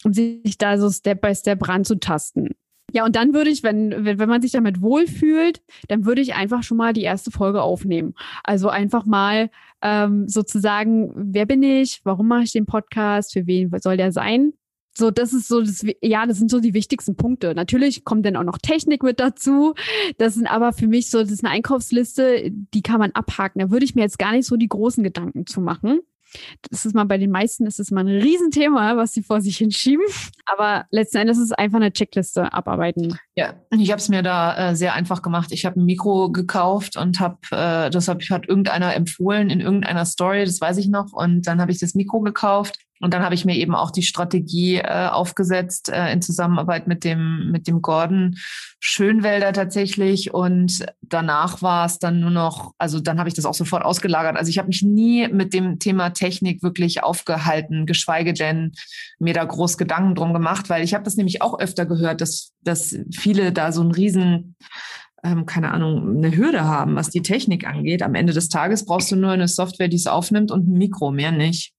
um 0.04 0.12
sich 0.12 0.58
da 0.58 0.78
so 0.78 0.90
Step 0.90 1.20
by 1.20 1.34
Step 1.34 1.66
ranzutasten. 1.66 2.50
Ja, 2.92 3.04
und 3.04 3.16
dann 3.16 3.34
würde 3.34 3.50
ich, 3.50 3.64
wenn, 3.64 4.04
wenn, 4.04 4.20
wenn 4.20 4.28
man 4.28 4.40
sich 4.40 4.52
damit 4.52 4.80
wohlfühlt, 4.80 5.62
dann 5.88 6.04
würde 6.04 6.20
ich 6.20 6.34
einfach 6.34 6.62
schon 6.62 6.76
mal 6.76 6.92
die 6.92 7.02
erste 7.02 7.32
Folge 7.32 7.60
aufnehmen. 7.60 8.14
Also 8.44 8.68
einfach 8.68 9.04
mal 9.04 9.50
ähm, 9.82 10.28
sozusagen, 10.28 11.12
wer 11.16 11.44
bin 11.44 11.64
ich, 11.64 12.02
warum 12.04 12.28
mache 12.28 12.44
ich 12.44 12.52
den 12.52 12.66
Podcast, 12.66 13.32
für 13.32 13.48
wen 13.48 13.70
soll 13.80 13.96
der 13.96 14.12
sein? 14.12 14.52
So, 14.96 15.10
das 15.10 15.32
ist 15.32 15.48
so, 15.48 15.60
das, 15.60 15.84
ja, 16.02 16.24
das 16.24 16.38
sind 16.38 16.52
so 16.52 16.60
die 16.60 16.72
wichtigsten 16.72 17.16
Punkte. 17.16 17.52
Natürlich 17.56 18.04
kommt 18.04 18.24
dann 18.26 18.36
auch 18.36 18.44
noch 18.44 18.58
Technik 18.58 19.02
mit 19.02 19.18
dazu. 19.18 19.74
Das 20.18 20.34
sind 20.34 20.46
aber 20.46 20.72
für 20.72 20.86
mich 20.86 21.10
so, 21.10 21.18
das 21.18 21.32
ist 21.32 21.44
eine 21.44 21.52
Einkaufsliste, 21.52 22.48
die 22.52 22.82
kann 22.82 23.00
man 23.00 23.10
abhaken. 23.10 23.58
Da 23.58 23.70
würde 23.72 23.84
ich 23.84 23.96
mir 23.96 24.02
jetzt 24.02 24.20
gar 24.20 24.30
nicht 24.30 24.46
so 24.46 24.56
die 24.56 24.68
großen 24.68 25.02
Gedanken 25.02 25.46
zu 25.46 25.60
machen. 25.60 25.98
Das 26.70 26.84
ist 26.84 26.94
mal 26.94 27.04
bei 27.04 27.18
den 27.18 27.30
meisten 27.30 27.66
ist 27.66 27.80
es 27.80 27.90
mal 27.90 28.06
ein 28.06 28.20
Riesenthema, 28.20 28.96
was 28.96 29.12
sie 29.12 29.22
vor 29.22 29.40
sich 29.40 29.56
hinschieben. 29.58 30.04
Aber 30.46 30.86
letzten 30.90 31.18
Endes 31.18 31.38
ist 31.38 31.44
es 31.44 31.52
einfach 31.52 31.76
eine 31.76 31.92
Checkliste 31.92 32.52
abarbeiten. 32.52 33.18
Ja, 33.36 33.54
ich 33.70 33.90
habe 33.90 34.00
es 34.00 34.08
mir 34.08 34.22
da 34.22 34.70
äh, 34.70 34.76
sehr 34.76 34.94
einfach 34.94 35.22
gemacht. 35.22 35.52
Ich 35.52 35.64
habe 35.64 35.80
ein 35.80 35.84
Mikro 35.84 36.30
gekauft 36.30 36.96
und 36.96 37.20
habe, 37.20 37.38
äh, 37.50 37.90
das 37.90 38.08
hab, 38.08 38.22
hat 38.22 38.48
irgendeiner 38.48 38.94
empfohlen 38.94 39.50
in 39.50 39.60
irgendeiner 39.60 40.04
Story, 40.04 40.44
das 40.44 40.60
weiß 40.60 40.78
ich 40.78 40.88
noch. 40.88 41.12
Und 41.12 41.46
dann 41.46 41.60
habe 41.60 41.72
ich 41.72 41.78
das 41.78 41.94
Mikro 41.94 42.20
gekauft 42.20 42.78
und 43.04 43.12
dann 43.12 43.22
habe 43.22 43.34
ich 43.34 43.44
mir 43.44 43.54
eben 43.56 43.74
auch 43.74 43.90
die 43.90 44.02
Strategie 44.02 44.76
äh, 44.76 45.08
aufgesetzt 45.08 45.90
äh, 45.90 46.10
in 46.10 46.22
Zusammenarbeit 46.22 46.86
mit 46.86 47.04
dem 47.04 47.50
mit 47.52 47.68
dem 47.68 47.82
Gordon 47.82 48.36
Schönwälder 48.80 49.52
tatsächlich. 49.52 50.32
Und 50.32 50.86
danach 51.02 51.60
war 51.60 51.84
es 51.84 51.98
dann 51.98 52.20
nur 52.20 52.30
noch, 52.30 52.72
also 52.78 53.00
dann 53.00 53.18
habe 53.18 53.28
ich 53.28 53.34
das 53.34 53.44
auch 53.44 53.52
sofort 53.52 53.84
ausgelagert. 53.84 54.38
Also 54.38 54.48
ich 54.48 54.56
habe 54.56 54.68
mich 54.68 54.82
nie 54.82 55.28
mit 55.28 55.52
dem 55.52 55.78
Thema 55.78 56.14
Technik 56.14 56.62
wirklich 56.62 57.02
aufgehalten, 57.02 57.84
geschweige 57.84 58.32
denn 58.32 58.72
mir 59.18 59.34
da 59.34 59.44
groß 59.44 59.76
Gedanken 59.76 60.14
drum 60.14 60.32
gemacht, 60.32 60.70
weil 60.70 60.82
ich 60.82 60.94
habe 60.94 61.04
das 61.04 61.16
nämlich 61.16 61.42
auch 61.42 61.58
öfter 61.58 61.84
gehört, 61.84 62.22
dass 62.22 62.52
dass 62.62 62.96
viele 63.12 63.52
da 63.52 63.70
so 63.70 63.82
ein 63.82 63.90
riesen 63.90 64.56
ähm, 65.24 65.46
keine 65.46 65.72
Ahnung, 65.72 66.18
eine 66.18 66.36
Hürde 66.36 66.64
haben, 66.64 66.94
was 66.94 67.10
die 67.10 67.22
Technik 67.22 67.66
angeht. 67.66 68.02
Am 68.02 68.14
Ende 68.14 68.32
des 68.32 68.48
Tages 68.48 68.84
brauchst 68.84 69.10
du 69.10 69.16
nur 69.16 69.30
eine 69.30 69.48
Software, 69.48 69.88
die 69.88 69.96
es 69.96 70.06
aufnimmt 70.06 70.50
und 70.50 70.68
ein 70.68 70.78
Mikro, 70.78 71.10
mehr 71.10 71.32
nicht. 71.32 71.72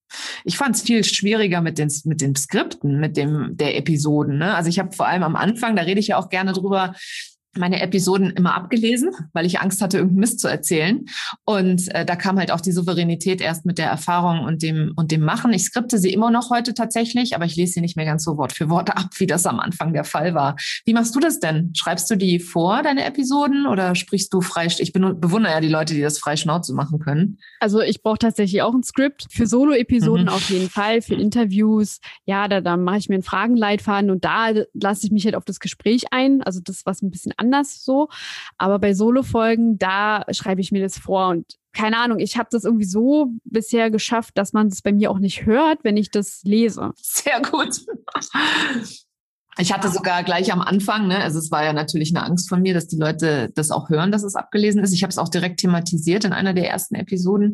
Ich 0.44 0.58
fand 0.58 0.76
es 0.76 0.82
viel 0.82 1.04
schwieriger 1.04 1.62
mit 1.62 1.78
den, 1.78 1.92
mit 2.06 2.22
den 2.22 2.36
Skripten, 2.36 3.00
mit 3.00 3.18
dem 3.18 3.56
der 3.58 3.78
Episoden. 3.78 4.38
Ne? 4.38 4.54
Also 4.54 4.70
ich 4.70 4.80
habe 4.80 4.96
vor 4.96 5.08
allem 5.08 5.24
am 5.24 5.36
Anfang, 5.36 5.76
da 5.76 5.84
rede 5.84 6.00
ich 6.00 6.08
ja 6.08 6.18
auch 6.18 6.30
gerne 6.30 6.54
drüber, 6.54 6.96
meine 7.58 7.82
Episoden 7.82 8.32
immer 8.32 8.56
abgelesen, 8.56 9.12
weil 9.34 9.46
ich 9.46 9.60
Angst 9.60 9.82
hatte, 9.82 9.98
irgendeinen 9.98 10.20
Mist 10.20 10.40
zu 10.40 10.48
erzählen. 10.48 11.06
Und 11.46 11.94
äh, 11.94 12.06
da 12.06 12.16
kam 12.16 12.38
halt 12.38 12.52
auch 12.52 12.62
die 12.62 12.72
Souveränität 12.72 13.42
erst 13.42 13.66
mit 13.66 13.78
der 13.78 13.88
Erfahrung 13.88 14.42
und 14.42 14.62
dem 14.64 14.94
und 14.96 15.12
dem 15.12 15.22
Machen. 15.22 15.54
Ich 15.54 15.64
skripte 15.64 15.98
sie 15.98 16.14
immer 16.14 16.32
noch 16.32 16.50
heute 16.50 16.74
tatsächlich, 16.74 17.36
aber 17.36 17.46
ich 17.46 17.56
lese 17.56 17.74
sie 17.74 17.82
nicht 17.82 17.96
mehr 17.96 18.06
ganz 18.06 18.24
so 18.24 18.38
Wort 18.38 18.54
für 18.54 18.70
Wort 18.70 18.90
ab, 18.96 19.10
wie 19.18 19.28
das 19.28 19.46
am 19.46 19.60
Anfang 19.60 19.94
der 19.94 20.04
Fall 20.04 20.34
war. 20.34 20.56
Wie 20.86 20.94
machst 20.94 21.16
du 21.16 21.20
das 21.20 21.40
denn? 21.40 21.72
Schreibst 21.76 22.10
du 22.10 22.16
die 22.16 22.40
vor, 22.40 22.82
deine 22.84 23.06
Episoden, 23.06 23.68
oder 23.68 23.96
sprichst 23.96 24.34
du 24.34 24.42
frei? 24.42 24.68
Ich 24.80 24.94
bewundere 24.94 25.54
ja 25.54 25.62
die 25.62 25.70
Leute, 25.70 25.94
die 25.94 26.02
das 26.02 26.18
frei 26.18 26.36
Schnauze 26.36 26.74
machen 26.74 27.00
können. 27.00 27.38
Also 27.60 27.82
ich 27.82 28.02
brauche 28.02 28.18
tatsächlich 28.18 28.62
auch 28.62 28.74
ein 28.74 28.84
Skript 28.84 29.28
für 29.30 29.48
Solo-Episoden 29.48 30.26
mhm. 30.26 30.30
auf 30.30 30.50
jeden 30.50 30.70
Fall, 30.70 31.02
für 31.02 31.16
Interviews. 31.16 32.00
Ja, 32.26 32.48
da, 32.48 32.62
da 32.62 32.78
mache 32.78 32.98
ich 32.98 33.10
mir 33.10 33.16
einen 33.16 33.24
Fragenleitfaden 33.24 34.10
und 34.10 34.26
da 34.26 34.50
lasse 34.74 35.06
ich 35.06 35.12
mich 35.12 35.26
halt 35.26 35.36
auf 35.36 35.46
das 35.46 35.60
Gespräch 35.60 36.06
ein. 36.12 36.42
Also 36.42 36.60
das, 36.64 36.86
was 36.86 37.02
ein 37.02 37.12
bisschen 37.12 37.34
anders 37.46 37.84
so. 37.84 38.10
Aber 38.58 38.80
bei 38.80 38.94
Solo-Folgen, 38.94 39.78
da 39.78 40.24
schreibe 40.32 40.62
ich 40.62 40.72
mir 40.72 40.82
das 40.82 40.98
vor 40.98 41.30
und 41.30 41.46
keine 41.74 41.98
Ahnung, 41.98 42.20
ich 42.20 42.38
habe 42.38 42.48
das 42.52 42.64
irgendwie 42.64 42.86
so 42.86 43.32
bisher 43.44 43.92
geschafft, 43.92 44.38
dass 44.38 44.54
man 44.54 44.68
es 44.68 44.76
das 44.76 44.82
bei 44.82 44.94
mir 44.94 45.12
auch 45.12 45.20
nicht 45.20 45.46
hört, 45.46 45.84
wenn 45.84 45.98
ich 45.98 46.10
das 46.10 46.42
lese. 46.44 46.94
Sehr 46.96 47.42
gut. 47.42 47.82
Ich 49.58 49.72
hatte 49.72 49.90
sogar 49.90 50.24
gleich 50.24 50.52
am 50.52 50.62
Anfang, 50.62 51.08
ne, 51.08 51.20
also 51.20 51.40
es 51.40 51.50
war 51.50 51.64
ja 51.64 51.72
natürlich 51.72 52.14
eine 52.16 52.26
Angst 52.26 52.50
von 52.50 52.62
mir, 52.62 52.74
dass 52.74 52.88
die 52.88 52.98
Leute 52.98 53.52
das 53.56 53.72
auch 53.72 53.90
hören, 53.90 54.12
dass 54.12 54.24
es 54.24 54.36
abgelesen 54.36 54.84
ist. 54.84 54.94
Ich 54.94 55.04
habe 55.04 55.12
es 55.12 55.18
auch 55.18 55.30
direkt 55.30 55.62
thematisiert 55.62 56.26
in 56.26 56.34
einer 56.34 56.54
der 56.54 56.70
ersten 56.70 56.96
Episoden, 56.96 57.54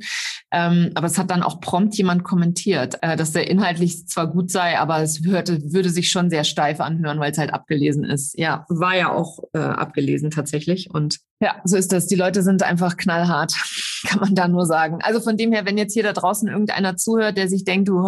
ähm, 0.52 0.92
aber 0.96 1.08
es 1.08 1.20
hat 1.20 1.30
dann 1.30 1.44
auch 1.44 1.62
prompt 1.62 1.96
jemand 1.96 2.24
kommentiert, 2.24 2.98
äh, 3.02 3.16
dass 3.16 3.34
der 3.34 3.50
inhaltlich 3.50 4.08
zwar 4.08 4.28
gut 4.28 4.50
sei, 4.50 4.80
aber 4.80 5.02
es 5.02 5.22
hörte, 5.24 5.60
würde 5.72 5.92
sich 5.92 6.10
schon 6.10 6.30
sehr 6.32 6.44
steif 6.44 6.80
anhören, 6.80 7.20
weil 7.20 7.32
es 7.32 7.38
halt 7.38 7.54
abgelesen 7.54 8.04
ist. 8.04 8.38
Ja, 8.38 8.66
war 8.68 8.96
ja 8.96 9.12
auch 9.12 9.40
äh, 9.54 9.60
abgelesen 9.60 10.32
tatsächlich 10.32 10.90
und 10.92 11.20
ja, 11.40 11.56
so 11.64 11.76
ist 11.76 11.92
das. 11.92 12.06
Die 12.06 12.16
Leute 12.16 12.44
sind 12.44 12.62
einfach 12.62 12.98
knallhart, 12.98 13.54
kann 14.08 14.20
man 14.20 14.36
da 14.36 14.48
nur 14.48 14.66
sagen. 14.66 15.00
Also 15.02 15.20
von 15.20 15.38
dem 15.38 15.52
her, 15.52 15.66
wenn 15.66 15.78
jetzt 15.78 15.94
hier 15.94 16.04
da 16.04 16.14
draußen 16.14 16.48
irgendeiner 16.48 16.98
zuhört, 16.98 17.38
der 17.38 17.48
sich 17.48 17.64
denkt, 17.64 17.90
du, 17.90 18.04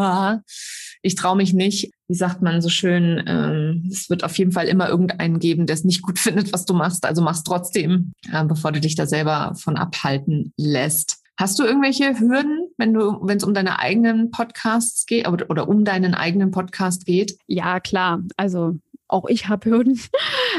ich 1.04 1.16
traue 1.16 1.36
mich 1.36 1.54
nicht. 1.54 1.92
Wie 2.08 2.16
sagt 2.16 2.42
man 2.42 2.62
so 2.62 2.70
schön, 2.70 3.22
ähm, 3.28 3.88
es 3.92 4.10
wird 4.10 4.24
auf 4.24 4.38
jeden 4.38 4.54
Fall 4.54 4.68
immer 4.68 4.90
irgendeinen 4.90 5.38
geben, 5.38 5.68
der 5.68 5.76
es 5.76 5.84
nicht 5.84 6.02
gut 6.02 6.18
findet, 6.20 6.52
was 6.54 6.66
du 6.66 6.74
machst. 6.74 7.06
Also 7.06 7.22
mach's 7.22 7.44
trotzdem, 7.44 8.14
äh, 8.32 8.44
bevor 8.46 8.72
du 8.72 8.80
dich 8.80 8.96
da 8.96 9.06
selber 9.06 9.54
von 9.56 9.78
abhalten 9.78 10.54
lässt. 10.58 11.20
Hast 11.38 11.60
du 11.60 11.64
irgendwelche 11.64 12.20
Hürden, 12.20 12.70
wenn 12.78 12.94
du, 12.94 13.20
wenn 13.22 13.38
es 13.38 13.44
um 13.44 13.54
deine 13.54 13.80
eigenen 13.80 14.32
Podcasts 14.32 15.06
geht 15.06 15.28
oder, 15.28 15.50
oder 15.50 15.68
um 15.68 15.84
deinen 15.84 16.14
eigenen 16.14 16.52
Podcast 16.52 17.06
geht? 17.06 17.38
Ja, 17.48 17.80
klar. 17.80 18.22
Also 18.38 18.80
auch 19.08 19.28
ich 19.28 19.48
habe 19.48 19.70
Hürden. 19.70 20.00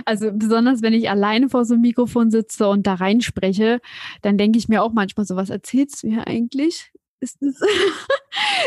Also 0.07 0.33
besonders 0.33 0.83
wenn 0.83 0.93
ich 0.93 1.09
alleine 1.09 1.49
vor 1.49 1.65
so 1.65 1.75
einem 1.75 1.83
Mikrofon 1.83 2.33
sitze 2.33 2.69
und 2.69 2.85
da 2.85 2.95
reinspreche, 2.95 3.81
dann 4.23 4.37
denke 4.37 4.59
ich 4.59 4.69
mir 4.69 4.83
auch 4.83 4.93
manchmal 4.93 5.25
so, 5.25 5.37
was 5.37 5.51
erzählst 5.51 6.03
du 6.03 6.09
hier 6.09 6.27
eigentlich? 6.27 6.91
Ist 7.25 7.43
es 7.43 7.61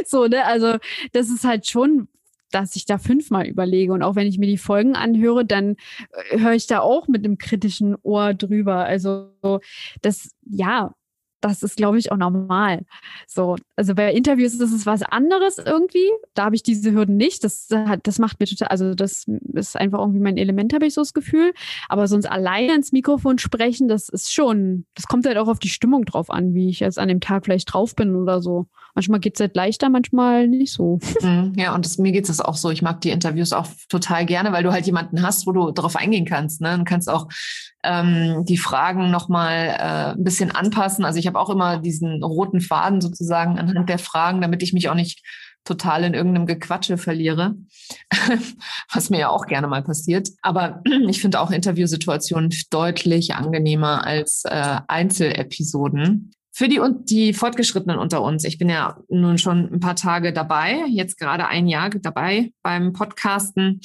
so, 0.10 0.26
ne? 0.28 0.46
Also, 0.46 0.78
das 1.14 1.30
ist 1.30 1.44
halt 1.44 1.68
schon 1.68 2.08
dass 2.52 2.76
ich 2.76 2.86
da 2.86 2.98
fünfmal 2.98 3.46
überlege. 3.48 3.94
Und 3.94 4.04
auch 4.04 4.16
wenn 4.16 4.28
ich 4.28 4.38
mir 4.38 4.48
die 4.48 4.58
Folgen 4.58 4.96
anhöre, 4.96 5.46
dann 5.46 5.76
äh, 6.32 6.40
höre 6.40 6.54
ich 6.54 6.68
da 6.68 6.80
auch 6.80 7.08
mit 7.08 7.26
einem 7.26 7.38
kritischen 7.38 7.96
Ohr 8.04 8.34
drüber. 8.34 8.86
Also 8.86 9.32
das, 10.02 10.32
ja, 10.46 10.94
das 11.48 11.64
ist, 11.64 11.78
glaube 11.78 11.98
ich, 11.98 12.12
auch 12.12 12.18
normal. 12.18 12.86
So, 13.28 13.56
also 13.76 13.96
bei 13.96 14.14
Interviews 14.14 14.54
ist 14.54 14.72
es 14.72 14.86
was 14.86 15.04
anderes 15.04 15.58
irgendwie. 15.58 16.10
Da 16.34 16.46
habe 16.46 16.56
ich 16.56 16.64
diese 16.64 16.92
Hürden 16.92 17.18
nicht. 17.18 17.44
Das, 17.44 17.68
das 18.04 18.20
macht 18.20 18.40
mir 18.40 18.46
total, 18.46 18.70
also 18.70 18.94
das 18.94 19.26
ist 19.54 19.78
einfach 19.78 20.00
irgendwie 20.00 20.20
mein 20.20 20.38
Element, 20.38 20.74
habe 20.74 20.86
ich 20.86 20.94
so 20.94 21.02
das 21.02 21.14
Gefühl. 21.14 21.54
Aber 21.90 22.08
sonst 22.08 22.26
alleine 22.26 22.76
ins 22.76 22.92
Mikrofon 22.92 23.38
sprechen, 23.38 23.88
das 23.88 24.10
ist 24.10 24.34
schon, 24.34 24.86
das 24.96 25.08
kommt 25.08 25.26
halt 25.26 25.38
auch 25.38 25.48
auf 25.48 25.60
die 25.60 25.70
Stimmung 25.70 26.06
drauf 26.06 26.30
an, 26.30 26.54
wie 26.54 26.70
ich 26.70 26.80
jetzt 26.80 27.00
an 27.00 27.08
dem 27.08 27.22
Tag 27.22 27.46
vielleicht 27.46 27.74
drauf 27.74 27.96
bin 27.96 28.16
oder 28.16 28.42
so. 28.42 28.68
Manchmal 28.96 29.20
geht 29.20 29.36
es 29.36 29.42
halt 29.42 29.56
leichter, 29.56 29.90
manchmal 29.90 30.48
nicht 30.48 30.74
so. 30.74 31.00
Mhm, 31.28 31.54
ja, 31.56 31.74
und 31.74 31.84
das, 31.84 31.98
mir 31.98 32.12
geht 32.12 32.30
es 32.30 32.40
auch 32.40 32.56
so. 32.56 32.70
Ich 32.70 32.82
mag 32.84 33.02
die 33.02 33.10
Interviews 33.10 33.52
auch 33.52 33.68
total 33.90 34.26
gerne, 34.26 34.52
weil 34.52 34.64
du 34.64 34.72
halt 34.72 34.86
jemanden 34.86 35.24
hast, 35.24 35.48
wo 35.48 35.52
du 35.52 35.72
darauf 35.72 35.96
eingehen 35.96 36.26
kannst. 36.26 36.62
Ne? 36.62 36.78
Du 36.78 36.84
kannst 36.84 37.10
auch 37.10 37.28
ähm, 37.88 38.44
die 38.46 38.58
Fragen 38.58 39.10
nochmal 39.10 39.76
äh, 39.80 40.18
ein 40.18 40.24
bisschen 40.24 40.52
anpassen. 40.52 41.06
Also 41.06 41.20
ich 41.20 41.28
habe 41.28 41.40
auch 41.40 41.50
immer 41.50 41.80
diesen 41.80 42.24
roten 42.24 42.62
Faden 42.62 43.02
sozusagen 43.02 43.58
anhand 43.58 43.90
der 43.90 44.00
Fragen, 44.00 44.42
damit 44.42 44.62
ich 44.62 44.74
mich 44.74 44.90
auch 44.90 44.96
nicht 44.96 45.24
total 45.64 46.04
in 46.04 46.14
irgendeinem 46.14 46.46
Gequatsche 46.46 46.98
verliere, 46.98 47.56
was 48.94 49.10
mir 49.10 49.20
ja 49.20 49.30
auch 49.30 49.46
gerne 49.46 49.68
mal 49.68 49.84
passiert. 49.84 50.30
Aber 50.42 50.82
ich 51.08 51.22
finde 51.22 51.40
auch 51.40 51.52
Interviewsituationen 51.52 52.54
deutlich 52.70 53.36
angenehmer 53.36 54.06
als 54.06 54.44
äh, 54.46 54.80
Einzelepisoden. 54.88 56.32
Für 56.52 56.68
die 56.68 56.82
die 57.04 57.34
Fortgeschrittenen 57.34 58.00
unter 58.00 58.24
uns, 58.24 58.44
ich 58.44 58.58
bin 58.58 58.70
ja 58.70 58.98
nun 59.10 59.38
schon 59.38 59.72
ein 59.72 59.80
paar 59.80 59.96
Tage 59.96 60.34
dabei, 60.34 60.86
jetzt 60.90 61.20
gerade 61.20 61.48
ein 61.48 61.68
Jahr 61.68 61.92
dabei 61.92 62.52
beim 62.64 62.94
Podcasten. 62.94 63.82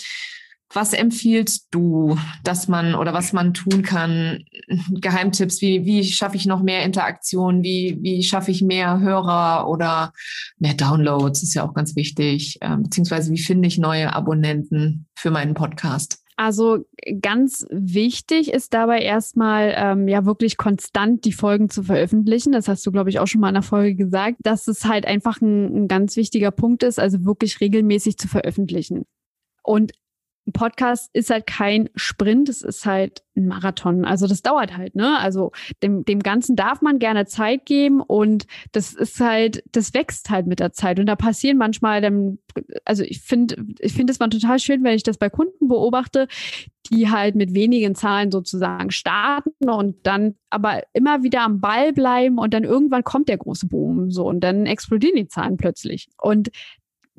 Was 0.74 0.94
empfiehlst 0.94 1.68
du, 1.70 2.16
dass 2.44 2.66
man 2.66 2.94
oder 2.94 3.12
was 3.12 3.34
man 3.34 3.52
tun 3.52 3.82
kann? 3.82 4.44
Geheimtipps, 4.88 5.60
wie, 5.60 5.84
wie 5.84 6.02
schaffe 6.04 6.36
ich 6.36 6.46
noch 6.46 6.62
mehr 6.62 6.82
Interaktion? 6.84 7.62
Wie, 7.62 7.98
wie 8.00 8.22
schaffe 8.22 8.50
ich 8.50 8.62
mehr 8.62 9.00
Hörer 9.00 9.68
oder 9.68 10.12
mehr 10.58 10.72
Downloads? 10.72 11.42
Ist 11.42 11.54
ja 11.54 11.64
auch 11.68 11.74
ganz 11.74 11.94
wichtig. 11.94 12.58
Ähm, 12.62 12.84
beziehungsweise 12.84 13.30
wie 13.32 13.42
finde 13.42 13.68
ich 13.68 13.76
neue 13.76 14.14
Abonnenten 14.14 15.06
für 15.14 15.30
meinen 15.30 15.52
Podcast? 15.52 16.22
Also 16.36 16.86
ganz 17.20 17.66
wichtig 17.70 18.50
ist 18.52 18.72
dabei 18.72 19.00
erstmal 19.00 19.74
ähm, 19.76 20.08
ja 20.08 20.24
wirklich 20.24 20.56
konstant 20.56 21.26
die 21.26 21.32
Folgen 21.32 21.68
zu 21.68 21.82
veröffentlichen. 21.82 22.52
Das 22.52 22.68
hast 22.68 22.86
du, 22.86 22.92
glaube 22.92 23.10
ich, 23.10 23.18
auch 23.18 23.26
schon 23.26 23.42
mal 23.42 23.48
in 23.48 23.54
der 23.54 23.62
Folge 23.62 23.94
gesagt, 23.94 24.38
dass 24.40 24.66
es 24.68 24.86
halt 24.86 25.06
einfach 25.06 25.42
ein, 25.42 25.84
ein 25.84 25.88
ganz 25.88 26.16
wichtiger 26.16 26.50
Punkt 26.50 26.82
ist, 26.82 26.98
also 26.98 27.26
wirklich 27.26 27.60
regelmäßig 27.60 28.16
zu 28.16 28.28
veröffentlichen. 28.28 29.04
Und 29.62 29.92
ein 30.46 30.52
Podcast 30.52 31.10
ist 31.12 31.30
halt 31.30 31.46
kein 31.46 31.88
Sprint, 31.94 32.48
es 32.48 32.62
ist 32.62 32.84
halt 32.84 33.22
ein 33.36 33.46
Marathon. 33.46 34.04
Also 34.04 34.26
das 34.26 34.42
dauert 34.42 34.76
halt, 34.76 34.96
ne? 34.96 35.18
Also 35.18 35.52
dem, 35.82 36.04
dem 36.04 36.20
Ganzen 36.20 36.56
darf 36.56 36.82
man 36.82 36.98
gerne 36.98 37.26
Zeit 37.26 37.64
geben 37.64 38.00
und 38.00 38.46
das 38.72 38.92
ist 38.92 39.20
halt, 39.20 39.62
das 39.70 39.94
wächst 39.94 40.30
halt 40.30 40.48
mit 40.48 40.58
der 40.58 40.72
Zeit. 40.72 40.98
Und 40.98 41.06
da 41.06 41.14
passieren 41.14 41.58
manchmal 41.58 42.00
dann, 42.00 42.38
also 42.84 43.04
ich 43.04 43.20
finde, 43.20 43.64
ich 43.78 43.92
finde 43.92 44.12
es 44.12 44.18
mal 44.18 44.28
total 44.28 44.58
schön, 44.58 44.82
wenn 44.82 44.96
ich 44.96 45.04
das 45.04 45.16
bei 45.16 45.30
Kunden 45.30 45.68
beobachte, 45.68 46.26
die 46.90 47.08
halt 47.08 47.36
mit 47.36 47.54
wenigen 47.54 47.94
Zahlen 47.94 48.32
sozusagen 48.32 48.90
starten 48.90 49.70
und 49.70 50.04
dann 50.04 50.34
aber 50.50 50.82
immer 50.92 51.22
wieder 51.22 51.42
am 51.42 51.60
Ball 51.60 51.92
bleiben 51.92 52.38
und 52.38 52.52
dann 52.52 52.64
irgendwann 52.64 53.04
kommt 53.04 53.28
der 53.28 53.38
große 53.38 53.68
Boom 53.68 54.10
so 54.10 54.26
und 54.26 54.40
dann 54.40 54.66
explodieren 54.66 55.16
die 55.16 55.28
Zahlen 55.28 55.56
plötzlich. 55.56 56.08
Und 56.20 56.50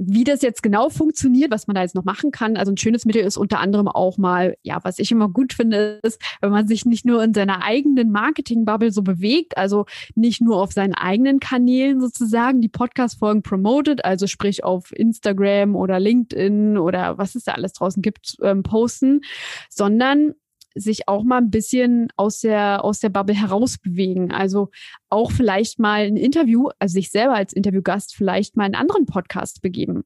wie 0.07 0.23
das 0.23 0.41
jetzt 0.41 0.63
genau 0.63 0.89
funktioniert, 0.89 1.51
was 1.51 1.67
man 1.67 1.75
da 1.75 1.81
jetzt 1.81 1.95
noch 1.95 2.03
machen 2.03 2.31
kann, 2.31 2.57
also 2.57 2.71
ein 2.71 2.77
schönes 2.77 3.05
Mittel 3.05 3.23
ist 3.23 3.37
unter 3.37 3.59
anderem 3.59 3.87
auch 3.87 4.17
mal, 4.17 4.55
ja, 4.61 4.79
was 4.83 4.99
ich 4.99 5.11
immer 5.11 5.29
gut 5.29 5.53
finde, 5.53 5.99
ist, 6.03 6.21
wenn 6.41 6.51
man 6.51 6.67
sich 6.67 6.85
nicht 6.85 7.05
nur 7.05 7.23
in 7.23 7.33
seiner 7.33 7.63
eigenen 7.63 8.11
Marketing-Bubble 8.11 8.91
so 8.91 9.01
bewegt, 9.01 9.57
also 9.57 9.85
nicht 10.15 10.41
nur 10.41 10.61
auf 10.61 10.71
seinen 10.71 10.93
eigenen 10.93 11.39
Kanälen 11.39 12.01
sozusagen 12.01 12.61
die 12.61 12.69
Podcast-Folgen 12.69 13.43
promotet, 13.43 14.05
also 14.05 14.27
sprich 14.27 14.63
auf 14.63 14.91
Instagram 14.91 15.75
oder 15.75 15.99
LinkedIn 15.99 16.77
oder 16.77 17.17
was 17.17 17.35
es 17.35 17.43
da 17.43 17.53
alles 17.53 17.73
draußen 17.73 18.01
gibt, 18.01 18.37
ähm, 18.41 18.63
posten, 18.63 19.21
sondern 19.69 20.33
sich 20.75 21.07
auch 21.07 21.23
mal 21.23 21.37
ein 21.37 21.49
bisschen 21.49 22.07
aus 22.15 22.39
der, 22.39 22.83
aus 22.83 22.99
der 22.99 23.09
Bubble 23.09 23.35
herausbewegen. 23.35 24.31
Also 24.31 24.69
auch 25.09 25.31
vielleicht 25.31 25.79
mal 25.79 26.01
ein 26.01 26.17
Interview, 26.17 26.69
also 26.79 26.93
sich 26.93 27.11
selber 27.11 27.35
als 27.35 27.53
Interviewgast 27.53 28.15
vielleicht 28.15 28.57
mal 28.57 28.65
einen 28.65 28.75
anderen 28.75 29.05
Podcast 29.05 29.61
begeben. 29.61 30.03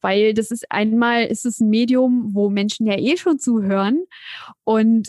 Weil 0.00 0.34
das 0.34 0.50
ist 0.50 0.70
einmal, 0.70 1.24
ist 1.24 1.46
es 1.46 1.60
ein 1.60 1.70
Medium, 1.70 2.34
wo 2.34 2.50
Menschen 2.50 2.86
ja 2.86 2.98
eh 2.98 3.16
schon 3.16 3.38
zuhören 3.38 4.04
und 4.64 5.08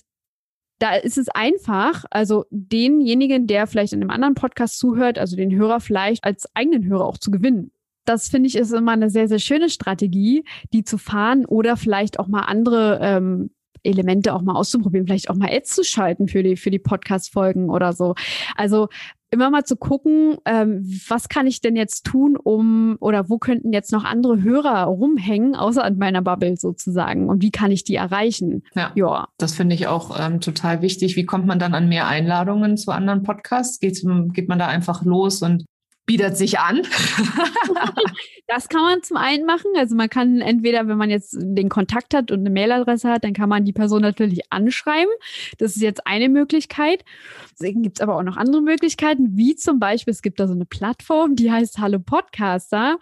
da 0.80 0.96
ist 0.96 1.20
es 1.20 1.30
einfach, 1.30 2.06
also 2.10 2.46
denjenigen, 2.50 3.46
der 3.46 3.68
vielleicht 3.68 3.94
in 3.94 4.02
einem 4.02 4.10
anderen 4.10 4.34
Podcast 4.34 4.80
zuhört, 4.80 5.20
also 5.20 5.36
den 5.36 5.54
Hörer 5.56 5.80
vielleicht 5.80 6.24
als 6.24 6.48
eigenen 6.56 6.86
Hörer 6.86 7.06
auch 7.06 7.20
zu 7.20 7.30
gewinnen 7.30 7.72
das 8.06 8.30
finde 8.30 8.48
ich 8.48 8.56
ist 8.56 8.72
immer 8.72 8.94
eine 8.94 9.10
sehr, 9.10 9.28
sehr 9.28 9.40
schöne 9.40 9.70
Strategie, 9.70 10.44
die 10.74 10.84
zu 10.84 10.98
fahren 10.98 11.46
oder 11.46 11.78
vielleicht 11.78 12.20
auch 12.20 12.28
mal 12.28 12.42
andere 12.42 13.00
ähm, 13.02 13.52
Elemente 13.84 14.34
auch 14.34 14.42
mal 14.42 14.56
auszuprobieren, 14.56 15.08
vielleicht 15.08 15.30
auch 15.30 15.36
mal 15.36 15.50
Ads 15.50 15.76
zu 15.76 15.84
schalten 15.84 16.28
für 16.28 16.44
die, 16.44 16.56
für 16.56 16.72
die 16.72 16.80
Podcast-Folgen 16.80 17.70
oder 17.70 17.94
so. 17.94 18.16
Also 18.56 18.88
immer 19.32 19.50
mal 19.50 19.64
zu 19.64 19.78
gucken, 19.78 20.38
ähm, 20.46 20.84
was 21.08 21.30
kann 21.30 21.48
ich 21.48 21.62
denn 21.62 21.78
jetzt 21.78 22.06
tun, 22.06 22.36
um 22.36 22.98
oder 23.00 23.30
wo 23.30 23.38
könnten 23.38 23.72
jetzt 23.72 23.92
noch 23.94 24.04
andere 24.04 24.44
Hörer 24.44 24.84
rumhängen, 24.84 25.56
außer 25.56 25.84
an 25.84 25.98
meiner 25.98 26.22
Bubble 26.22 26.58
sozusagen 26.58 27.30
und 27.30 27.42
wie 27.42 27.52
kann 27.52 27.72
ich 27.72 27.86
die 27.86 27.96
erreichen? 27.96 28.64
Ja, 28.76 28.92
ja. 28.96 29.28
das 29.38 29.56
finde 29.56 29.76
ich 29.76 29.88
auch 29.88 30.20
ähm, 30.20 30.42
total 30.42 30.82
wichtig. 30.82 31.16
Wie 31.16 31.26
kommt 31.26 31.46
man 31.46 31.60
dann 31.60 31.74
an 31.74 31.88
mehr 31.88 32.08
Einladungen 32.08 32.76
zu 32.76 32.92
anderen 32.92 33.24
Podcasts? 33.24 33.80
Geht, 33.80 34.02
geht 34.34 34.50
man 34.50 34.60
da 34.60 34.68
einfach 34.68 35.04
los 35.04 35.42
und 35.42 35.66
bietet 36.12 36.36
sich 36.36 36.60
an. 36.60 36.82
das 38.48 38.68
kann 38.68 38.82
man 38.82 39.02
zum 39.02 39.16
einen 39.16 39.46
machen. 39.46 39.72
Also 39.78 39.96
man 39.96 40.10
kann 40.10 40.42
entweder, 40.42 40.86
wenn 40.90 40.98
man 40.98 41.10
jetzt 41.10 41.38
den 41.40 41.70
Kontakt 41.70 42.14
hat 42.14 42.32
und 42.32 42.42
eine 42.42 42.50
Mailadresse 42.50 43.10
hat, 43.10 43.24
dann 43.24 43.32
kann 43.32 43.48
man 43.48 43.64
die 43.64 43.72
Person 43.72 44.02
natürlich 44.02 44.42
anschreiben. 44.52 45.14
Das 45.58 45.78
ist 45.78 45.82
jetzt 45.82 46.06
eine 46.06 46.28
Möglichkeit. 46.28 47.06
Deswegen 47.54 47.82
gibt 47.82 48.00
es 48.00 48.02
aber 48.02 48.18
auch 48.18 48.24
noch 48.24 48.36
andere 48.36 48.62
Möglichkeiten, 48.62 49.38
wie 49.38 49.56
zum 49.56 49.80
Beispiel, 49.80 50.12
es 50.12 50.22
gibt 50.22 50.42
da 50.42 50.48
so 50.48 50.54
eine 50.54 50.66
Plattform, 50.66 51.38
die 51.38 51.50
heißt 51.50 51.78
Hallo 51.78 52.00
Podcaster. 52.00 52.98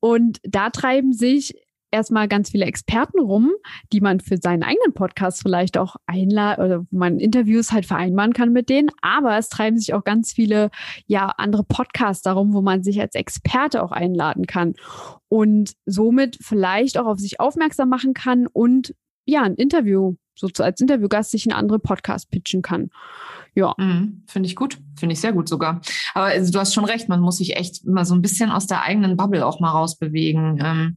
Und 0.00 0.40
da 0.42 0.70
treiben 0.70 1.12
sich 1.12 1.54
erstmal 1.90 2.28
ganz 2.28 2.50
viele 2.50 2.66
Experten 2.66 3.20
rum, 3.20 3.52
die 3.92 4.00
man 4.00 4.20
für 4.20 4.36
seinen 4.36 4.62
eigenen 4.62 4.94
Podcast 4.94 5.42
vielleicht 5.42 5.78
auch 5.78 5.96
einladen 6.06 6.64
oder 6.64 6.80
wo 6.80 6.96
man 6.96 7.18
Interviews 7.18 7.72
halt 7.72 7.86
vereinbaren 7.86 8.32
kann 8.32 8.52
mit 8.52 8.68
denen. 8.68 8.90
Aber 9.00 9.38
es 9.38 9.48
treiben 9.48 9.78
sich 9.78 9.94
auch 9.94 10.04
ganz 10.04 10.32
viele, 10.32 10.70
ja, 11.06 11.26
andere 11.36 11.64
Podcasts 11.64 12.22
darum, 12.22 12.52
wo 12.52 12.62
man 12.62 12.82
sich 12.82 13.00
als 13.00 13.14
Experte 13.14 13.82
auch 13.82 13.92
einladen 13.92 14.46
kann 14.46 14.74
und 15.28 15.74
somit 15.86 16.38
vielleicht 16.40 16.98
auch 16.98 17.06
auf 17.06 17.18
sich 17.18 17.40
aufmerksam 17.40 17.88
machen 17.88 18.14
kann 18.14 18.46
und 18.46 18.94
ja, 19.24 19.42
ein 19.42 19.56
Interview, 19.56 20.14
so 20.34 20.48
als 20.62 20.80
Interviewgast 20.80 21.32
sich 21.32 21.44
in 21.44 21.52
andere 21.52 21.78
Podcast 21.78 22.30
pitchen 22.30 22.62
kann. 22.62 22.90
Ja. 23.54 23.74
Mhm, 23.76 24.22
Finde 24.26 24.46
ich 24.46 24.56
gut. 24.56 24.78
Finde 24.96 25.12
ich 25.12 25.20
sehr 25.20 25.32
gut 25.32 25.48
sogar. 25.48 25.80
Aber 26.14 26.26
also, 26.26 26.52
du 26.52 26.58
hast 26.58 26.74
schon 26.74 26.84
recht, 26.84 27.08
man 27.08 27.20
muss 27.20 27.38
sich 27.38 27.56
echt 27.56 27.84
immer 27.84 28.04
so 28.04 28.14
ein 28.14 28.22
bisschen 28.22 28.50
aus 28.50 28.66
der 28.66 28.82
eigenen 28.82 29.16
Bubble 29.16 29.44
auch 29.44 29.60
mal 29.60 29.70
rausbewegen. 29.70 30.60
Ähm, 30.62 30.96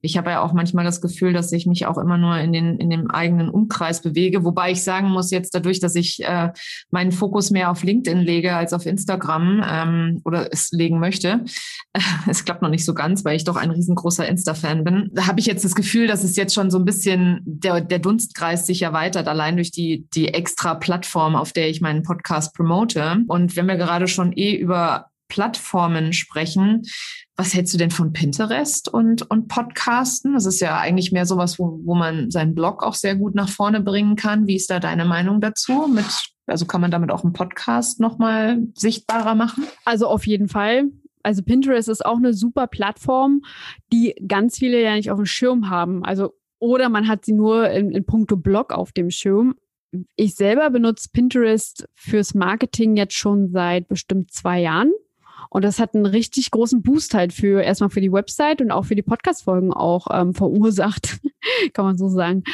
ich 0.00 0.16
habe 0.16 0.30
ja 0.30 0.42
auch 0.42 0.52
manchmal 0.52 0.84
das 0.84 1.00
Gefühl, 1.00 1.32
dass 1.32 1.52
ich 1.52 1.66
mich 1.66 1.86
auch 1.86 1.98
immer 1.98 2.18
nur 2.18 2.38
in, 2.38 2.52
den, 2.52 2.78
in 2.78 2.90
dem 2.90 3.10
eigenen 3.10 3.48
Umkreis 3.48 4.02
bewege. 4.02 4.44
Wobei 4.44 4.72
ich 4.72 4.82
sagen 4.82 5.08
muss, 5.08 5.30
jetzt 5.30 5.54
dadurch, 5.54 5.80
dass 5.80 5.94
ich 5.94 6.22
äh, 6.24 6.52
meinen 6.90 7.12
Fokus 7.12 7.50
mehr 7.50 7.70
auf 7.70 7.82
LinkedIn 7.82 8.20
lege 8.20 8.54
als 8.54 8.72
auf 8.72 8.86
Instagram 8.86 9.64
ähm, 9.68 10.20
oder 10.24 10.52
es 10.52 10.70
legen 10.72 10.98
möchte, 11.00 11.44
äh, 11.92 12.00
es 12.28 12.44
klappt 12.44 12.62
noch 12.62 12.70
nicht 12.70 12.84
so 12.84 12.94
ganz, 12.94 13.24
weil 13.24 13.36
ich 13.36 13.44
doch 13.44 13.56
ein 13.56 13.70
riesengroßer 13.70 14.26
Insta-Fan 14.26 14.84
bin, 14.84 15.10
da 15.12 15.26
habe 15.26 15.40
ich 15.40 15.46
jetzt 15.46 15.64
das 15.64 15.74
Gefühl, 15.74 16.06
dass 16.06 16.24
es 16.24 16.36
jetzt 16.36 16.54
schon 16.54 16.70
so 16.70 16.78
ein 16.78 16.84
bisschen 16.84 17.40
der, 17.44 17.80
der 17.80 17.98
Dunstkreis 17.98 18.66
sich 18.66 18.82
erweitert, 18.82 19.28
allein 19.28 19.56
durch 19.56 19.70
die, 19.70 20.06
die 20.14 20.28
extra 20.28 20.74
Plattform, 20.74 21.36
auf 21.36 21.52
der 21.52 21.68
ich 21.68 21.80
meinen 21.80 22.02
Podcast 22.02 22.54
promote. 22.54 23.18
Und 23.28 23.56
wenn 23.56 23.66
wir 23.66 23.76
gerade 23.76 24.08
schon 24.08 24.32
eh 24.32 24.54
über 24.54 25.10
Plattformen 25.28 26.12
sprechen, 26.12 26.82
was 27.36 27.54
hältst 27.54 27.74
du 27.74 27.78
denn 27.78 27.90
von 27.90 28.12
Pinterest 28.12 28.88
und, 28.88 29.30
und 29.30 29.48
Podcasten? 29.48 30.32
Das 30.32 30.46
ist 30.46 30.60
ja 30.60 30.78
eigentlich 30.78 31.12
mehr 31.12 31.26
sowas, 31.26 31.58
wo, 31.58 31.80
wo 31.84 31.94
man 31.94 32.30
seinen 32.30 32.54
Blog 32.54 32.82
auch 32.82 32.94
sehr 32.94 33.14
gut 33.14 33.34
nach 33.34 33.50
vorne 33.50 33.80
bringen 33.80 34.16
kann. 34.16 34.46
Wie 34.46 34.56
ist 34.56 34.70
da 34.70 34.80
deine 34.80 35.04
Meinung 35.04 35.40
dazu? 35.42 35.86
Mit, 35.86 36.06
also 36.46 36.64
kann 36.64 36.80
man 36.80 36.90
damit 36.90 37.10
auch 37.10 37.24
einen 37.24 37.34
Podcast 37.34 38.00
nochmal 38.00 38.66
sichtbarer 38.74 39.34
machen? 39.34 39.64
Also 39.84 40.06
auf 40.06 40.26
jeden 40.26 40.48
Fall. 40.48 40.84
Also 41.22 41.42
Pinterest 41.42 41.88
ist 41.88 42.06
auch 42.06 42.16
eine 42.16 42.32
super 42.32 42.68
Plattform, 42.68 43.42
die 43.92 44.14
ganz 44.26 44.58
viele 44.58 44.82
ja 44.82 44.94
nicht 44.94 45.10
auf 45.10 45.18
dem 45.18 45.26
Schirm 45.26 45.68
haben. 45.68 46.04
Also 46.04 46.32
oder 46.58 46.88
man 46.88 47.06
hat 47.06 47.24
sie 47.26 47.32
nur 47.32 47.68
in, 47.68 47.90
in 47.90 48.06
puncto 48.06 48.36
Blog 48.36 48.72
auf 48.72 48.92
dem 48.92 49.10
Schirm. 49.10 49.56
Ich 50.16 50.36
selber 50.36 50.70
benutze 50.70 51.10
Pinterest 51.12 51.86
fürs 51.94 52.34
Marketing 52.34 52.96
jetzt 52.96 53.14
schon 53.14 53.50
seit 53.50 53.88
bestimmt 53.88 54.32
zwei 54.32 54.60
Jahren. 54.60 54.92
Und 55.50 55.64
das 55.64 55.78
hat 55.78 55.94
einen 55.94 56.06
richtig 56.06 56.50
großen 56.50 56.82
Boost 56.82 57.14
halt 57.14 57.32
für 57.32 57.62
erstmal 57.62 57.90
für 57.90 58.00
die 58.00 58.12
Website 58.12 58.60
und 58.60 58.70
auch 58.70 58.84
für 58.84 58.94
die 58.94 59.02
Podcast-Folgen 59.02 59.72
auch 59.72 60.06
ähm, 60.12 60.34
verursacht, 60.34 61.18
kann 61.72 61.84
man 61.84 61.98
so 61.98 62.08
sagen. 62.08 62.44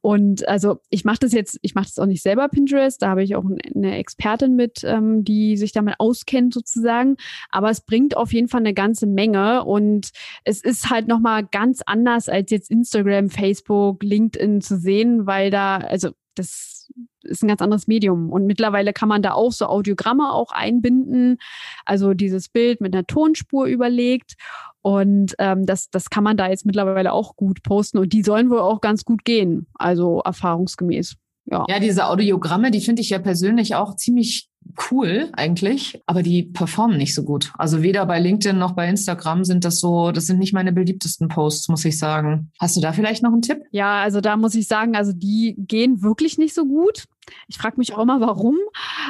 Und 0.00 0.48
also 0.48 0.80
ich 0.90 1.04
mache 1.04 1.18
das 1.20 1.32
jetzt, 1.32 1.58
ich 1.62 1.74
mache 1.74 1.86
das 1.86 1.98
auch 1.98 2.06
nicht 2.06 2.22
selber 2.22 2.48
Pinterest, 2.48 3.00
da 3.02 3.10
habe 3.10 3.22
ich 3.22 3.36
auch 3.36 3.44
eine 3.74 3.96
Expertin 3.96 4.56
mit, 4.56 4.82
ähm, 4.84 5.24
die 5.24 5.56
sich 5.56 5.72
damit 5.72 5.96
auskennt 5.98 6.54
sozusagen. 6.54 7.16
Aber 7.50 7.70
es 7.70 7.80
bringt 7.80 8.16
auf 8.16 8.32
jeden 8.32 8.48
Fall 8.48 8.60
eine 8.60 8.74
ganze 8.74 9.06
Menge 9.06 9.64
und 9.64 10.10
es 10.44 10.62
ist 10.62 10.90
halt 10.90 11.08
nochmal 11.08 11.46
ganz 11.46 11.82
anders 11.86 12.28
als 12.28 12.50
jetzt 12.50 12.70
Instagram, 12.70 13.30
Facebook, 13.30 14.02
LinkedIn 14.02 14.60
zu 14.60 14.78
sehen, 14.78 15.26
weil 15.26 15.50
da, 15.50 15.78
also 15.78 16.10
das 16.34 16.77
ist 17.22 17.42
ein 17.42 17.48
ganz 17.48 17.60
anderes 17.60 17.86
Medium. 17.86 18.30
Und 18.30 18.46
mittlerweile 18.46 18.92
kann 18.92 19.08
man 19.08 19.22
da 19.22 19.32
auch 19.32 19.52
so 19.52 19.66
Audiogramme 19.66 20.32
auch 20.32 20.50
einbinden, 20.50 21.38
also 21.84 22.14
dieses 22.14 22.48
Bild 22.48 22.80
mit 22.80 22.94
einer 22.94 23.06
Tonspur 23.06 23.66
überlegt. 23.66 24.34
Und 24.82 25.34
ähm, 25.38 25.66
das, 25.66 25.90
das 25.90 26.10
kann 26.10 26.24
man 26.24 26.36
da 26.36 26.48
jetzt 26.48 26.64
mittlerweile 26.64 27.12
auch 27.12 27.36
gut 27.36 27.62
posten. 27.62 27.98
Und 27.98 28.12
die 28.12 28.22
sollen 28.22 28.50
wohl 28.50 28.60
auch 28.60 28.80
ganz 28.80 29.04
gut 29.04 29.24
gehen, 29.24 29.66
also 29.74 30.20
erfahrungsgemäß. 30.24 31.16
Ja. 31.50 31.64
ja, 31.68 31.80
diese 31.80 32.06
Audiogramme, 32.06 32.70
die 32.70 32.80
finde 32.80 33.00
ich 33.00 33.10
ja 33.10 33.18
persönlich 33.18 33.74
auch 33.74 33.96
ziemlich 33.96 34.48
cool 34.90 35.30
eigentlich, 35.32 36.00
aber 36.06 36.22
die 36.22 36.42
performen 36.42 36.96
nicht 36.96 37.14
so 37.14 37.22
gut. 37.22 37.52
Also 37.58 37.82
weder 37.82 38.06
bei 38.06 38.18
LinkedIn 38.18 38.58
noch 38.58 38.72
bei 38.72 38.88
Instagram 38.88 39.44
sind 39.44 39.64
das 39.64 39.80
so, 39.80 40.12
das 40.12 40.26
sind 40.26 40.38
nicht 40.38 40.52
meine 40.52 40.72
beliebtesten 40.72 41.28
Posts, 41.28 41.68
muss 41.68 41.84
ich 41.84 41.98
sagen. 41.98 42.50
Hast 42.58 42.76
du 42.76 42.80
da 42.80 42.92
vielleicht 42.92 43.22
noch 43.22 43.32
einen 43.32 43.42
Tipp? 43.42 43.62
Ja, 43.70 44.02
also 44.02 44.20
da 44.20 44.36
muss 44.36 44.54
ich 44.54 44.66
sagen, 44.68 44.96
also 44.96 45.12
die 45.12 45.54
gehen 45.58 46.02
wirklich 46.02 46.38
nicht 46.38 46.54
so 46.54 46.64
gut. 46.66 47.04
Ich 47.48 47.58
frage 47.58 47.76
mich 47.78 47.94
auch 47.94 48.02
immer, 48.02 48.20
warum. 48.20 48.56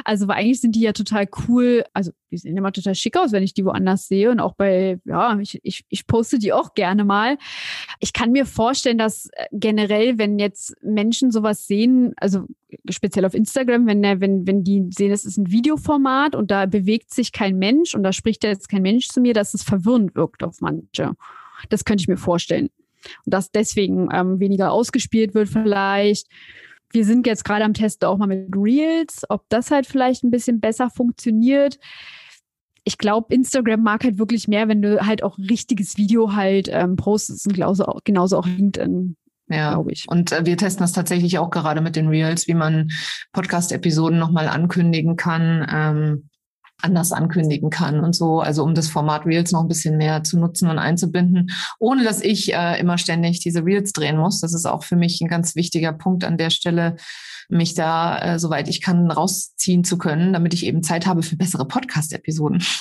Also, 0.03 0.27
weil 0.27 0.37
eigentlich 0.37 0.61
sind 0.61 0.75
die 0.75 0.81
ja 0.81 0.93
total 0.93 1.27
cool. 1.47 1.83
Also, 1.93 2.11
die 2.31 2.37
sehen 2.37 2.57
immer 2.57 2.71
total 2.71 2.95
schick 2.95 3.17
aus, 3.17 3.31
wenn 3.31 3.43
ich 3.43 3.53
die 3.53 3.65
woanders 3.65 4.07
sehe. 4.07 4.31
Und 4.31 4.39
auch 4.39 4.53
bei, 4.53 4.99
ja, 5.05 5.37
ich, 5.39 5.59
ich, 5.63 5.85
ich 5.89 6.07
poste 6.07 6.39
die 6.39 6.53
auch 6.53 6.73
gerne 6.73 7.03
mal. 7.03 7.37
Ich 7.99 8.13
kann 8.13 8.31
mir 8.31 8.45
vorstellen, 8.45 8.97
dass 8.97 9.27
äh, 9.33 9.45
generell, 9.51 10.17
wenn 10.17 10.39
jetzt 10.39 10.75
Menschen 10.81 11.31
sowas 11.31 11.67
sehen, 11.67 12.13
also 12.17 12.45
speziell 12.89 13.25
auf 13.25 13.33
Instagram, 13.33 13.87
wenn, 13.87 14.01
der, 14.01 14.21
wenn, 14.21 14.45
wenn 14.45 14.63
die 14.63 14.85
sehen, 14.91 15.11
es 15.11 15.25
ist 15.25 15.37
ein 15.37 15.51
Videoformat 15.51 16.35
und 16.35 16.51
da 16.51 16.65
bewegt 16.65 17.13
sich 17.13 17.31
kein 17.31 17.57
Mensch 17.57 17.95
und 17.95 18.03
da 18.03 18.13
spricht 18.13 18.43
jetzt 18.43 18.69
kein 18.69 18.81
Mensch 18.81 19.07
zu 19.07 19.21
mir, 19.21 19.33
dass 19.33 19.53
es 19.53 19.63
verwirrend 19.63 20.15
wirkt 20.15 20.43
auf 20.43 20.61
manche. 20.61 21.15
Das 21.69 21.85
könnte 21.85 22.01
ich 22.01 22.07
mir 22.07 22.17
vorstellen. 22.17 22.69
Und 23.25 23.33
dass 23.33 23.51
deswegen 23.51 24.09
ähm, 24.13 24.39
weniger 24.39 24.71
ausgespielt 24.71 25.33
wird 25.33 25.49
vielleicht 25.49 26.27
wir 26.91 27.05
sind 27.05 27.27
jetzt 27.27 27.45
gerade 27.45 27.63
am 27.63 27.73
Testen 27.73 28.07
auch 28.07 28.17
mal 28.17 28.27
mit 28.27 28.49
Reels, 28.55 29.23
ob 29.29 29.43
das 29.49 29.71
halt 29.71 29.85
vielleicht 29.85 30.23
ein 30.23 30.31
bisschen 30.31 30.59
besser 30.59 30.89
funktioniert. 30.89 31.79
Ich 32.83 32.97
glaube, 32.97 33.33
Instagram 33.33 33.81
mag 33.81 34.03
halt 34.03 34.17
wirklich 34.17 34.47
mehr, 34.47 34.67
wenn 34.67 34.81
du 34.81 35.05
halt 35.05 35.23
auch 35.23 35.37
richtiges 35.37 35.97
Video 35.97 36.33
halt 36.33 36.69
ähm, 36.71 36.95
postest 36.95 37.45
und 37.47 37.53
genauso, 37.53 37.85
genauso 38.03 38.37
auch 38.37 38.47
LinkedIn. 38.47 39.15
Ja, 39.49 39.73
glaube 39.73 39.91
ich. 39.91 40.05
Und 40.07 40.31
äh, 40.31 40.45
wir 40.45 40.57
testen 40.57 40.83
das 40.83 40.93
tatsächlich 40.93 41.39
auch 41.39 41.49
gerade 41.49 41.81
mit 41.81 41.95
den 41.95 42.07
Reels, 42.07 42.47
wie 42.47 42.53
man 42.53 42.89
Podcast-Episoden 43.33 44.17
nochmal 44.17 44.47
ankündigen 44.47 45.15
kann. 45.15 45.67
Ähm, 45.71 46.28
anders 46.81 47.11
ankündigen 47.11 47.69
kann 47.69 47.99
und 47.99 48.15
so, 48.15 48.39
also 48.39 48.63
um 48.63 48.73
das 48.73 48.87
Format 48.87 49.25
Reels 49.25 49.51
noch 49.51 49.61
ein 49.61 49.67
bisschen 49.67 49.97
mehr 49.97 50.23
zu 50.23 50.39
nutzen 50.39 50.69
und 50.69 50.79
einzubinden, 50.79 51.51
ohne 51.79 52.03
dass 52.03 52.21
ich 52.21 52.53
äh, 52.53 52.79
immer 52.79 52.97
ständig 52.97 53.39
diese 53.39 53.65
Reels 53.65 53.91
drehen 53.91 54.17
muss. 54.17 54.41
Das 54.41 54.53
ist 54.53 54.65
auch 54.65 54.83
für 54.83 54.95
mich 54.95 55.21
ein 55.21 55.27
ganz 55.27 55.55
wichtiger 55.55 55.93
Punkt 55.93 56.23
an 56.23 56.37
der 56.37 56.49
Stelle, 56.49 56.95
mich 57.49 57.73
da, 57.73 58.19
äh, 58.19 58.39
soweit 58.39 58.69
ich 58.69 58.81
kann, 58.81 59.09
rausziehen 59.11 59.83
zu 59.83 59.97
können, 59.97 60.33
damit 60.33 60.53
ich 60.53 60.65
eben 60.65 60.83
Zeit 60.83 61.05
habe 61.07 61.23
für 61.23 61.35
bessere 61.35 61.67
Podcast-Episoden. 61.67 62.63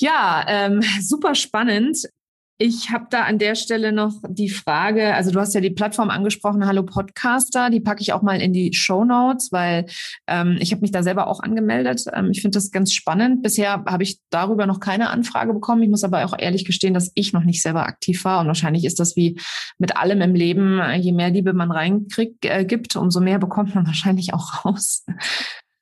Ja, 0.00 0.44
ähm, 0.46 0.80
super 1.00 1.34
spannend. 1.34 2.08
Ich 2.60 2.90
habe 2.90 3.06
da 3.08 3.22
an 3.22 3.38
der 3.38 3.54
Stelle 3.54 3.92
noch 3.92 4.14
die 4.28 4.48
Frage, 4.48 5.14
also 5.14 5.30
du 5.30 5.38
hast 5.38 5.54
ja 5.54 5.60
die 5.60 5.70
Plattform 5.70 6.10
angesprochen, 6.10 6.66
Hallo 6.66 6.82
Podcaster, 6.82 7.70
die 7.70 7.78
packe 7.78 8.02
ich 8.02 8.12
auch 8.12 8.22
mal 8.22 8.40
in 8.40 8.52
die 8.52 8.74
Show 8.74 9.04
Notes, 9.04 9.52
weil 9.52 9.86
ähm, 10.26 10.56
ich 10.58 10.72
habe 10.72 10.80
mich 10.80 10.90
da 10.90 11.04
selber 11.04 11.28
auch 11.28 11.38
angemeldet. 11.38 12.06
Ähm, 12.12 12.32
ich 12.32 12.42
finde 12.42 12.56
das 12.56 12.72
ganz 12.72 12.92
spannend. 12.92 13.44
Bisher 13.44 13.84
habe 13.86 14.02
ich 14.02 14.18
darüber 14.30 14.66
noch 14.66 14.80
keine 14.80 15.10
Anfrage 15.10 15.54
bekommen. 15.54 15.84
Ich 15.84 15.88
muss 15.88 16.02
aber 16.02 16.24
auch 16.24 16.36
ehrlich 16.36 16.64
gestehen, 16.64 16.94
dass 16.94 17.12
ich 17.14 17.32
noch 17.32 17.44
nicht 17.44 17.62
selber 17.62 17.86
aktiv 17.86 18.24
war 18.24 18.40
und 18.40 18.48
wahrscheinlich 18.48 18.84
ist 18.84 18.98
das 18.98 19.14
wie 19.14 19.38
mit 19.78 19.96
allem 19.96 20.20
im 20.20 20.34
Leben, 20.34 20.80
je 20.98 21.12
mehr 21.12 21.30
Liebe 21.30 21.52
man 21.52 21.70
reinkriegt, 21.70 22.44
äh, 22.44 22.64
gibt, 22.64 22.96
umso 22.96 23.20
mehr 23.20 23.38
bekommt 23.38 23.76
man 23.76 23.86
wahrscheinlich 23.86 24.34
auch 24.34 24.64
raus. 24.64 25.04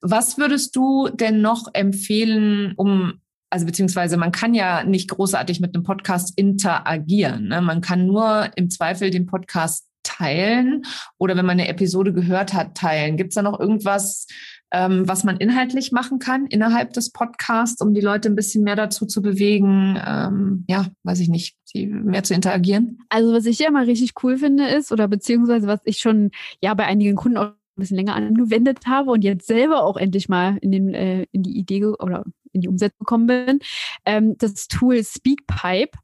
Was 0.03 0.37
würdest 0.37 0.77
du 0.77 1.09
denn 1.09 1.41
noch 1.41 1.69
empfehlen, 1.73 2.75
um 2.77 3.23
also 3.57 3.65
beziehungsweise 3.65 4.19
man 4.19 4.33
kann 4.33 4.53
ja 4.53 4.85
nicht 4.85 5.09
großartig 5.09 5.61
mit 5.61 5.75
einem 5.75 5.83
Podcast 5.83 6.35
interagieren. 6.37 7.49
Ne? 7.49 7.63
Man 7.63 7.81
kann 7.81 8.07
nur 8.07 8.51
im 8.55 8.69
Zweifel 8.69 9.09
den 9.09 9.25
Podcast 9.25 9.87
teilen 10.03 10.83
oder 11.17 11.39
wenn 11.39 11.47
man 11.47 11.59
eine 11.59 11.69
Episode 11.69 12.13
gehört 12.13 12.53
hat, 12.53 12.75
teilen. 12.75 13.17
Gibt 13.17 13.31
es 13.31 13.37
da 13.37 13.41
noch 13.41 13.59
irgendwas, 13.59 14.27
ähm, 14.73 15.09
was 15.09 15.25
man 15.25 15.39
inhaltlich 15.39 15.91
machen 15.91 16.19
kann 16.19 16.45
innerhalb 16.45 16.93
des 16.93 17.13
Podcasts, 17.13 17.81
um 17.81 17.95
die 17.95 18.03
Leute 18.03 18.29
ein 18.29 18.37
bisschen 18.37 18.63
mehr 18.63 18.77
dazu 18.77 19.07
zu 19.07 19.23
bewegen, 19.23 19.99
ähm, 20.07 20.67
ja, 20.69 20.89
weiß 21.05 21.21
ich 21.21 21.31
nicht, 21.31 21.57
mehr 21.75 22.25
zu 22.25 22.35
interagieren? 22.35 22.99
Also 23.09 23.33
was 23.33 23.47
ich 23.47 23.59
ja 23.59 23.71
mal 23.71 23.87
richtig 23.87 24.13
cool 24.23 24.37
finde 24.37 24.69
ist, 24.69 24.93
oder 24.93 25.09
beziehungsweise 25.09 25.67
was 25.67 25.81
ich 25.85 25.97
schon 25.97 26.31
ja 26.61 26.75
bei 26.75 26.85
einigen 26.85 27.17
Kunden 27.17 27.39
auch 27.39 27.53
bisschen 27.77 27.97
länger 27.97 28.15
angewendet 28.15 28.87
habe 28.87 29.11
und 29.11 29.23
jetzt 29.23 29.47
selber 29.47 29.85
auch 29.85 29.97
endlich 29.97 30.29
mal 30.29 30.59
in, 30.61 30.73
den, 30.73 30.95
äh, 30.95 31.27
in 31.33 31.43
die 31.43 31.57
Idee 31.57 31.85
oder 31.85 32.25
in 32.57 32.61
die 32.63 32.69
Umsetzung 32.69 32.99
gekommen 33.01 33.27
bin. 33.27 33.61
Ähm, 34.05 34.37
das 34.39 34.69
Tool 34.69 35.03
Speakpipe. 35.05 35.99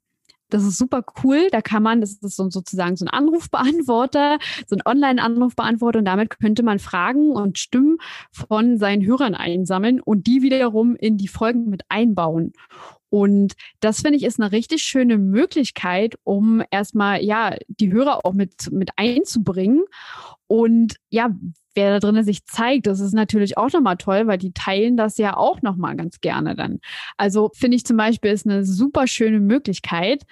Das 0.52 0.64
ist 0.64 0.76
super 0.76 1.02
cool. 1.24 1.48
Da 1.50 1.62
kann 1.62 1.82
man, 1.82 2.02
das 2.02 2.12
ist 2.12 2.36
so, 2.36 2.50
sozusagen 2.50 2.96
so 2.96 3.06
ein 3.06 3.08
Anrufbeantworter, 3.08 4.38
so 4.66 4.76
ein 4.76 4.82
Online-Anrufbeantworter 4.84 6.00
und 6.00 6.04
damit 6.04 6.38
könnte 6.38 6.62
man 6.62 6.78
Fragen 6.78 7.32
und 7.32 7.58
Stimmen 7.58 7.96
von 8.30 8.76
seinen 8.76 9.04
Hörern 9.04 9.34
einsammeln 9.34 10.00
und 10.00 10.26
die 10.26 10.42
wiederum 10.42 10.94
in 10.94 11.16
die 11.16 11.28
Folgen 11.28 11.70
mit 11.70 11.82
einbauen. 11.88 12.52
Und 13.08 13.54
das 13.80 14.00
finde 14.00 14.16
ich 14.16 14.24
ist 14.24 14.40
eine 14.40 14.52
richtig 14.52 14.82
schöne 14.82 15.18
Möglichkeit, 15.18 16.16
um 16.22 16.62
erstmal 16.70 17.22
ja 17.22 17.56
die 17.68 17.92
Hörer 17.92 18.24
auch 18.24 18.32
mit 18.32 18.70
mit 18.72 18.90
einzubringen. 18.96 19.84
Und 20.46 20.96
ja, 21.10 21.30
wer 21.74 21.90
da 21.90 21.98
drinnen 21.98 22.24
sich 22.24 22.44
zeigt, 22.44 22.86
das 22.86 23.00
ist 23.00 23.14
natürlich 23.14 23.56
auch 23.56 23.72
nochmal 23.72 23.96
toll, 23.96 24.26
weil 24.26 24.38
die 24.38 24.52
teilen 24.52 24.96
das 24.96 25.18
ja 25.18 25.36
auch 25.36 25.62
nochmal 25.62 25.96
ganz 25.96 26.20
gerne 26.20 26.54
dann. 26.54 26.80
Also 27.16 27.50
finde 27.54 27.76
ich 27.76 27.84
zum 27.84 27.96
Beispiel 27.96 28.32
ist 28.32 28.46
eine 28.46 28.64
super 28.64 29.06
schöne 29.06 29.40
Möglichkeit. 29.40 30.24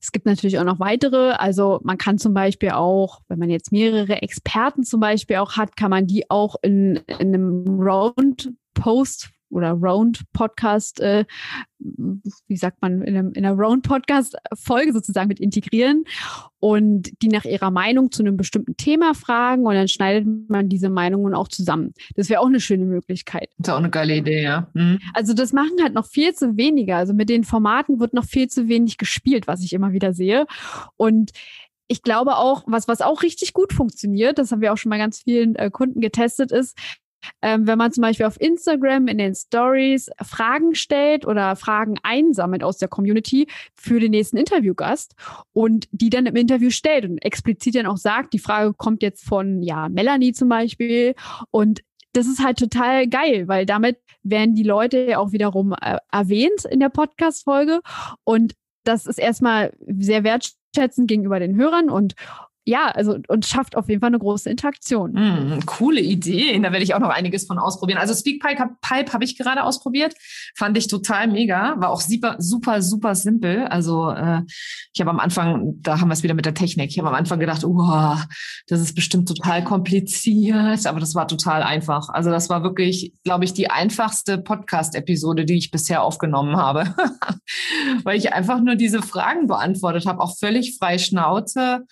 Es 0.00 0.10
gibt 0.10 0.26
natürlich 0.26 0.58
auch 0.58 0.64
noch 0.64 0.80
weitere. 0.80 1.32
Also 1.32 1.80
man 1.84 1.96
kann 1.96 2.18
zum 2.18 2.34
Beispiel 2.34 2.70
auch, 2.70 3.20
wenn 3.28 3.38
man 3.38 3.50
jetzt 3.50 3.70
mehrere 3.70 4.20
Experten 4.20 4.82
zum 4.82 4.98
Beispiel 4.98 5.36
auch 5.36 5.56
hat, 5.56 5.76
kann 5.76 5.90
man 5.90 6.08
die 6.08 6.28
auch 6.28 6.56
in, 6.62 6.96
in 7.06 7.34
einem 7.34 7.80
Round-Post 7.80 9.30
oder 9.52 9.72
Round-Podcast, 9.72 11.00
äh, 11.00 11.24
wie 11.78 12.56
sagt 12.56 12.80
man, 12.80 13.02
in, 13.02 13.16
einem, 13.16 13.32
in 13.32 13.44
einer 13.44 13.56
Round-Podcast-Folge 13.56 14.92
sozusagen 14.92 15.28
mit 15.28 15.40
integrieren 15.40 16.04
und 16.58 17.10
die 17.22 17.28
nach 17.28 17.44
ihrer 17.44 17.70
Meinung 17.70 18.12
zu 18.12 18.22
einem 18.22 18.36
bestimmten 18.36 18.76
Thema 18.76 19.14
fragen 19.14 19.66
und 19.66 19.74
dann 19.74 19.88
schneidet 19.88 20.26
man 20.48 20.68
diese 20.68 20.90
Meinungen 20.90 21.34
auch 21.34 21.48
zusammen. 21.48 21.92
Das 22.14 22.28
wäre 22.28 22.40
auch 22.40 22.46
eine 22.46 22.60
schöne 22.60 22.84
Möglichkeit. 22.84 23.50
Das 23.58 23.68
ist 23.68 23.74
auch 23.74 23.78
eine 23.78 23.90
geile 23.90 24.16
Idee, 24.16 24.42
ja. 24.42 24.68
Mhm. 24.74 24.98
Also 25.14 25.34
das 25.34 25.52
machen 25.52 25.82
halt 25.82 25.94
noch 25.94 26.06
viel 26.06 26.34
zu 26.34 26.56
weniger. 26.56 26.96
Also 26.96 27.14
mit 27.14 27.28
den 27.28 27.44
Formaten 27.44 28.00
wird 28.00 28.14
noch 28.14 28.24
viel 28.24 28.48
zu 28.48 28.68
wenig 28.68 28.98
gespielt, 28.98 29.46
was 29.46 29.62
ich 29.62 29.72
immer 29.72 29.92
wieder 29.92 30.12
sehe. 30.12 30.46
Und 30.96 31.32
ich 31.88 32.02
glaube 32.02 32.36
auch, 32.36 32.62
was, 32.66 32.88
was 32.88 33.02
auch 33.02 33.22
richtig 33.22 33.52
gut 33.52 33.72
funktioniert, 33.72 34.38
das 34.38 34.50
haben 34.50 34.62
wir 34.62 34.72
auch 34.72 34.78
schon 34.78 34.88
mal 34.88 34.98
ganz 34.98 35.18
vielen 35.18 35.56
äh, 35.56 35.70
Kunden 35.70 36.00
getestet, 36.00 36.50
ist, 36.50 36.78
ähm, 37.40 37.66
wenn 37.66 37.78
man 37.78 37.92
zum 37.92 38.02
Beispiel 38.02 38.26
auf 38.26 38.40
Instagram 38.40 39.08
in 39.08 39.18
den 39.18 39.34
Stories 39.34 40.10
Fragen 40.22 40.74
stellt 40.74 41.26
oder 41.26 41.56
Fragen 41.56 41.96
einsammelt 42.02 42.64
aus 42.64 42.78
der 42.78 42.88
Community 42.88 43.46
für 43.74 44.00
den 44.00 44.10
nächsten 44.10 44.36
Interviewgast 44.36 45.14
und 45.52 45.88
die 45.92 46.10
dann 46.10 46.26
im 46.26 46.36
Interview 46.36 46.70
stellt 46.70 47.04
und 47.04 47.18
explizit 47.18 47.74
dann 47.74 47.86
auch 47.86 47.96
sagt, 47.96 48.32
die 48.32 48.38
Frage 48.38 48.74
kommt 48.74 49.02
jetzt 49.02 49.24
von 49.24 49.62
ja 49.62 49.88
Melanie 49.88 50.32
zum 50.32 50.48
Beispiel. 50.48 51.14
Und 51.50 51.82
das 52.12 52.26
ist 52.26 52.44
halt 52.44 52.58
total 52.58 53.08
geil, 53.08 53.48
weil 53.48 53.66
damit 53.66 53.98
werden 54.22 54.54
die 54.54 54.62
Leute 54.62 55.06
ja 55.10 55.18
auch 55.18 55.32
wiederum 55.32 55.72
äh, 55.72 55.98
erwähnt 56.10 56.64
in 56.70 56.80
der 56.80 56.90
Podcast-Folge. 56.90 57.80
Und 58.24 58.54
das 58.84 59.06
ist 59.06 59.18
erstmal 59.18 59.72
sehr 59.86 60.24
wertschätzend 60.24 61.08
gegenüber 61.08 61.40
den 61.40 61.56
Hörern 61.56 61.88
und 61.88 62.14
ja, 62.64 62.86
also 62.88 63.18
und 63.26 63.44
schafft 63.44 63.76
auf 63.76 63.88
jeden 63.88 64.00
Fall 64.00 64.08
eine 64.08 64.20
große 64.20 64.48
Interaktion. 64.48 65.12
Mm, 65.12 65.66
coole 65.66 66.00
Idee. 66.00 66.56
Da 66.60 66.70
werde 66.70 66.84
ich 66.84 66.94
auch 66.94 67.00
noch 67.00 67.08
einiges 67.08 67.46
von 67.46 67.58
ausprobieren. 67.58 67.98
Also 67.98 68.14
Speakpipe 68.14 68.76
Pipe 68.80 69.12
habe 69.12 69.24
ich 69.24 69.36
gerade 69.36 69.64
ausprobiert. 69.64 70.14
Fand 70.54 70.78
ich 70.78 70.86
total 70.86 71.26
mega. 71.26 71.74
War 71.80 71.90
auch 71.90 72.00
super, 72.00 72.36
super, 72.38 72.80
super 72.80 73.16
simpel. 73.16 73.66
Also 73.66 74.10
äh, 74.10 74.42
ich 74.94 75.00
habe 75.00 75.10
am 75.10 75.18
Anfang, 75.18 75.74
da 75.80 76.00
haben 76.00 76.08
wir 76.08 76.12
es 76.12 76.22
wieder 76.22 76.34
mit 76.34 76.46
der 76.46 76.54
Technik. 76.54 76.90
Ich 76.90 76.98
habe 76.98 77.08
am 77.08 77.14
Anfang 77.14 77.40
gedacht, 77.40 77.64
oh, 77.64 78.16
das 78.68 78.80
ist 78.80 78.94
bestimmt 78.94 79.28
total 79.28 79.64
kompliziert, 79.64 80.86
aber 80.86 81.00
das 81.00 81.16
war 81.16 81.26
total 81.26 81.64
einfach. 81.64 82.10
Also 82.10 82.30
das 82.30 82.48
war 82.48 82.62
wirklich, 82.62 83.12
glaube 83.24 83.44
ich, 83.44 83.54
die 83.54 83.70
einfachste 83.70 84.38
Podcast-Episode, 84.38 85.44
die 85.46 85.58
ich 85.58 85.72
bisher 85.72 86.04
aufgenommen 86.04 86.56
habe. 86.56 86.94
Weil 88.04 88.18
ich 88.18 88.32
einfach 88.32 88.60
nur 88.60 88.76
diese 88.76 89.02
Fragen 89.02 89.48
beantwortet 89.48 90.06
habe, 90.06 90.20
auch 90.20 90.36
völlig 90.38 90.78
frei 90.78 90.98
Schnauze 90.98 91.84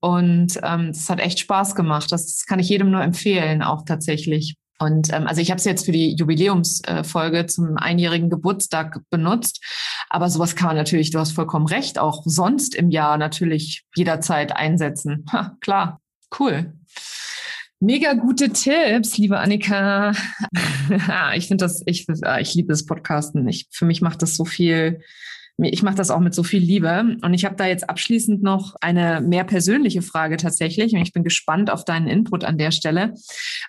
und 0.00 0.58
ähm, 0.62 0.92
das 0.92 1.08
hat 1.08 1.20
echt 1.20 1.40
Spaß 1.40 1.74
gemacht. 1.74 2.12
Das 2.12 2.44
kann 2.46 2.58
ich 2.58 2.68
jedem 2.68 2.90
nur 2.90 3.02
empfehlen, 3.02 3.62
auch 3.62 3.84
tatsächlich. 3.84 4.56
Und 4.78 5.12
ähm, 5.12 5.26
also 5.26 5.40
ich 5.40 5.50
habe 5.50 5.58
es 5.58 5.64
jetzt 5.64 5.86
für 5.86 5.92
die 5.92 6.14
Jubiläumsfolge 6.14 7.38
äh, 7.38 7.46
zum 7.46 7.76
einjährigen 7.76 8.30
Geburtstag 8.30 9.00
benutzt. 9.10 9.60
Aber 10.08 10.30
sowas 10.30 10.54
kann 10.54 10.68
man 10.68 10.76
natürlich, 10.76 11.10
du 11.10 11.18
hast 11.18 11.32
vollkommen 11.32 11.66
recht, 11.66 11.98
auch 11.98 12.22
sonst 12.24 12.74
im 12.76 12.90
Jahr 12.90 13.18
natürlich 13.18 13.84
jederzeit 13.96 14.54
einsetzen. 14.54 15.24
Ha, 15.32 15.56
klar, 15.60 16.00
cool. 16.38 16.72
Mega 17.80 18.14
gute 18.14 18.50
Tipps, 18.50 19.18
liebe 19.18 19.38
Annika. 19.38 20.12
ich 21.34 21.48
finde 21.48 21.64
das, 21.64 21.82
ich, 21.86 22.06
ich 22.40 22.54
liebe 22.54 22.68
das 22.68 22.86
Podcasten. 22.86 23.46
Ich, 23.46 23.66
für 23.70 23.84
mich 23.84 24.00
macht 24.00 24.22
das 24.22 24.36
so 24.36 24.44
viel 24.44 25.00
ich 25.60 25.82
mache 25.82 25.96
das 25.96 26.10
auch 26.10 26.20
mit 26.20 26.34
so 26.34 26.42
viel 26.42 26.62
Liebe. 26.62 27.16
Und 27.22 27.34
ich 27.34 27.44
habe 27.44 27.56
da 27.56 27.66
jetzt 27.66 27.88
abschließend 27.88 28.42
noch 28.42 28.76
eine 28.80 29.20
mehr 29.20 29.44
persönliche 29.44 30.02
Frage 30.02 30.36
tatsächlich. 30.36 30.92
Und 30.92 31.00
ich 31.00 31.12
bin 31.12 31.24
gespannt 31.24 31.70
auf 31.70 31.84
deinen 31.84 32.06
Input 32.06 32.44
an 32.44 32.58
der 32.58 32.70
Stelle. 32.70 33.14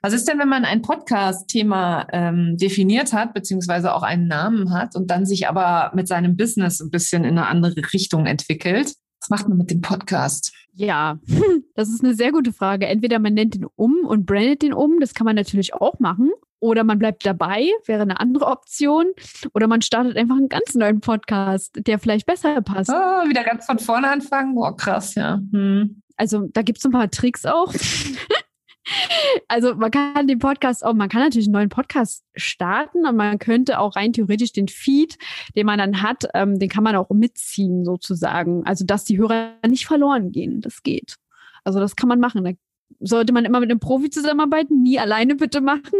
Was 0.01 0.13
ist 0.13 0.27
denn, 0.27 0.37
wenn 0.37 0.49
man 0.49 0.65
ein 0.65 0.83
Podcast-Thema 0.83 2.07
ähm, 2.11 2.57
definiert 2.57 3.11
hat, 3.13 3.33
beziehungsweise 3.33 3.93
auch 3.93 4.03
einen 4.03 4.27
Namen 4.27 4.71
hat 4.71 4.95
und 4.95 5.09
dann 5.09 5.25
sich 5.25 5.47
aber 5.47 5.91
mit 5.95 6.07
seinem 6.07 6.37
Business 6.37 6.79
ein 6.79 6.91
bisschen 6.91 7.23
in 7.23 7.37
eine 7.37 7.47
andere 7.47 7.81
Richtung 7.91 8.27
entwickelt? 8.27 8.93
Was 9.21 9.29
macht 9.29 9.49
man 9.49 9.57
mit 9.57 9.71
dem 9.71 9.81
Podcast? 9.81 10.53
Ja, 10.73 11.19
das 11.75 11.89
ist 11.89 12.03
eine 12.03 12.13
sehr 12.13 12.31
gute 12.31 12.53
Frage. 12.53 12.85
Entweder 12.87 13.19
man 13.19 13.33
nennt 13.33 13.55
ihn 13.55 13.65
um 13.75 14.05
und 14.05 14.25
brandet 14.25 14.63
ihn 14.63 14.73
um, 14.73 14.99
das 14.99 15.13
kann 15.13 15.25
man 15.25 15.35
natürlich 15.35 15.73
auch 15.73 15.99
machen. 15.99 16.29
Oder 16.59 16.83
man 16.83 16.99
bleibt 16.99 17.25
dabei, 17.25 17.69
wäre 17.85 18.01
eine 18.01 18.19
andere 18.19 18.47
Option. 18.47 19.05
Oder 19.53 19.67
man 19.67 19.81
startet 19.81 20.17
einfach 20.17 20.35
einen 20.35 20.49
ganz 20.49 20.75
neuen 20.75 20.99
Podcast, 20.99 21.71
der 21.75 21.99
vielleicht 21.99 22.25
besser 22.25 22.61
passt. 22.61 22.89
Oh, 22.89 23.29
wieder 23.29 23.43
ganz 23.43 23.65
von 23.65 23.79
vorne 23.79 24.09
anfangen. 24.09 24.55
Boah, 24.55 24.75
krass, 24.75 25.15
ja. 25.15 25.39
Hm. 25.51 26.01
Also 26.17 26.47
da 26.51 26.61
gibt 26.61 26.79
es 26.79 26.85
ein 26.85 26.91
paar 26.91 27.09
Tricks 27.09 27.45
auch. 27.45 27.73
also 29.47 29.75
man 29.75 29.91
kann 29.91 30.27
den 30.27 30.39
Podcast 30.39 30.83
auch, 30.83 30.93
man 30.93 31.09
kann 31.09 31.21
natürlich 31.21 31.47
einen 31.47 31.53
neuen 31.53 31.69
Podcast 31.69 32.25
starten 32.35 33.05
und 33.05 33.15
man 33.15 33.39
könnte 33.39 33.79
auch 33.79 33.95
rein 33.95 34.11
theoretisch 34.11 34.51
den 34.51 34.67
Feed, 34.67 35.17
den 35.55 35.65
man 35.65 35.79
dann 35.79 36.01
hat, 36.01 36.25
ähm, 36.33 36.59
den 36.59 36.69
kann 36.69 36.83
man 36.83 36.95
auch 36.95 37.09
mitziehen 37.09 37.85
sozusagen. 37.85 38.65
Also 38.65 38.85
dass 38.85 39.05
die 39.05 39.17
Hörer 39.17 39.53
nicht 39.67 39.85
verloren 39.85 40.31
gehen. 40.31 40.61
Das 40.61 40.83
geht. 40.83 41.15
Also 41.63 41.79
das 41.79 41.95
kann 41.95 42.09
man 42.09 42.19
machen. 42.19 42.43
Da 42.43 42.51
sollte 42.99 43.33
man 43.33 43.45
immer 43.45 43.59
mit 43.59 43.71
einem 43.71 43.79
Profi 43.79 44.09
zusammenarbeiten, 44.09 44.81
nie 44.81 44.99
alleine 44.99 45.35
bitte 45.35 45.61
machen. 45.61 45.99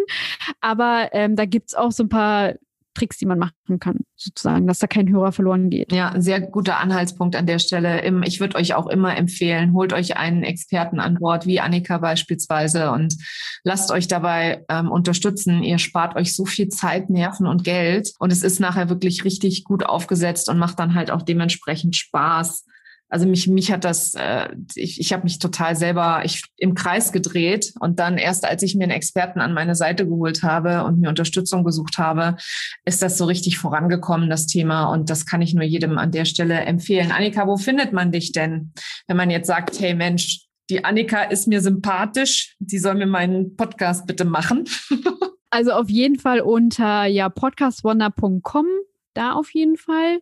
Aber 0.61 1.09
ähm, 1.13 1.35
da 1.35 1.45
gibt's 1.45 1.75
auch 1.75 1.91
so 1.91 2.03
ein 2.03 2.09
paar 2.09 2.53
Tricks, 2.95 3.17
die 3.17 3.25
man 3.25 3.39
machen 3.39 3.79
kann, 3.79 3.99
sozusagen, 4.15 4.67
dass 4.67 4.79
da 4.79 4.87
kein 4.87 5.09
Hörer 5.09 5.31
verloren 5.31 5.69
geht. 5.69 5.91
Ja, 5.91 6.13
sehr 6.17 6.41
guter 6.41 6.79
Anhaltspunkt 6.79 7.35
an 7.35 7.45
der 7.45 7.59
Stelle. 7.59 8.03
Ich 8.25 8.39
würde 8.39 8.57
euch 8.57 8.73
auch 8.73 8.87
immer 8.87 9.15
empfehlen, 9.15 9.73
holt 9.73 9.93
euch 9.93 10.17
einen 10.17 10.43
Experten 10.43 10.99
an 10.99 11.15
Bord, 11.15 11.45
wie 11.45 11.59
Annika 11.59 11.99
beispielsweise, 11.99 12.91
und 12.91 13.15
lasst 13.63 13.91
euch 13.91 14.07
dabei 14.07 14.65
ähm, 14.69 14.91
unterstützen. 14.91 15.63
Ihr 15.63 15.77
spart 15.77 16.15
euch 16.15 16.35
so 16.35 16.45
viel 16.45 16.67
Zeit, 16.67 17.09
Nerven 17.09 17.47
und 17.47 17.63
Geld. 17.63 18.11
Und 18.19 18.31
es 18.31 18.43
ist 18.43 18.59
nachher 18.59 18.89
wirklich 18.89 19.23
richtig 19.23 19.63
gut 19.63 19.85
aufgesetzt 19.85 20.49
und 20.49 20.57
macht 20.57 20.79
dann 20.79 20.95
halt 20.95 21.11
auch 21.11 21.21
dementsprechend 21.21 21.95
Spaß. 21.95 22.65
Also 23.09 23.25
mich, 23.27 23.47
mich 23.47 23.71
hat 23.71 23.83
das, 23.83 24.13
äh, 24.13 24.49
ich, 24.75 24.99
ich 24.99 25.11
habe 25.11 25.23
mich 25.23 25.39
total 25.39 25.75
selber 25.75 26.21
ich, 26.23 26.43
im 26.57 26.75
Kreis 26.75 27.11
gedreht 27.11 27.73
und 27.79 27.99
dann 27.99 28.17
erst, 28.17 28.45
als 28.45 28.61
ich 28.61 28.75
mir 28.75 28.83
einen 28.83 28.91
Experten 28.91 29.41
an 29.41 29.53
meine 29.53 29.75
Seite 29.75 30.07
geholt 30.07 30.43
habe 30.43 30.83
und 30.83 30.99
mir 30.99 31.09
Unterstützung 31.09 31.63
gesucht 31.63 31.97
habe, 31.97 32.37
ist 32.85 33.01
das 33.01 33.17
so 33.17 33.25
richtig 33.25 33.57
vorangekommen, 33.57 34.29
das 34.29 34.45
Thema. 34.45 34.85
Und 34.91 35.09
das 35.09 35.25
kann 35.25 35.41
ich 35.41 35.55
nur 35.55 35.63
jedem 35.63 35.97
an 35.97 36.11
der 36.11 36.25
Stelle 36.25 36.59
empfehlen. 36.61 37.11
Annika, 37.11 37.47
wo 37.47 37.57
findet 37.57 37.93
man 37.93 38.11
dich 38.11 38.31
denn, 38.31 38.73
wenn 39.07 39.17
man 39.17 39.31
jetzt 39.31 39.47
sagt, 39.47 39.79
hey 39.79 39.95
Mensch, 39.95 40.45
die 40.69 40.85
Annika 40.85 41.23
ist 41.23 41.47
mir 41.47 41.61
sympathisch, 41.61 42.55
die 42.59 42.77
soll 42.77 42.93
mir 42.93 43.07
meinen 43.07 43.55
Podcast 43.55 44.05
bitte 44.05 44.23
machen? 44.23 44.65
also 45.49 45.71
auf 45.71 45.89
jeden 45.89 46.19
Fall 46.19 46.41
unter 46.41 47.05
ja 47.05 47.27
podcastwonder.com 47.29 48.67
da 49.15 49.33
auf 49.33 49.53
jeden 49.53 49.77
Fall. 49.77 50.21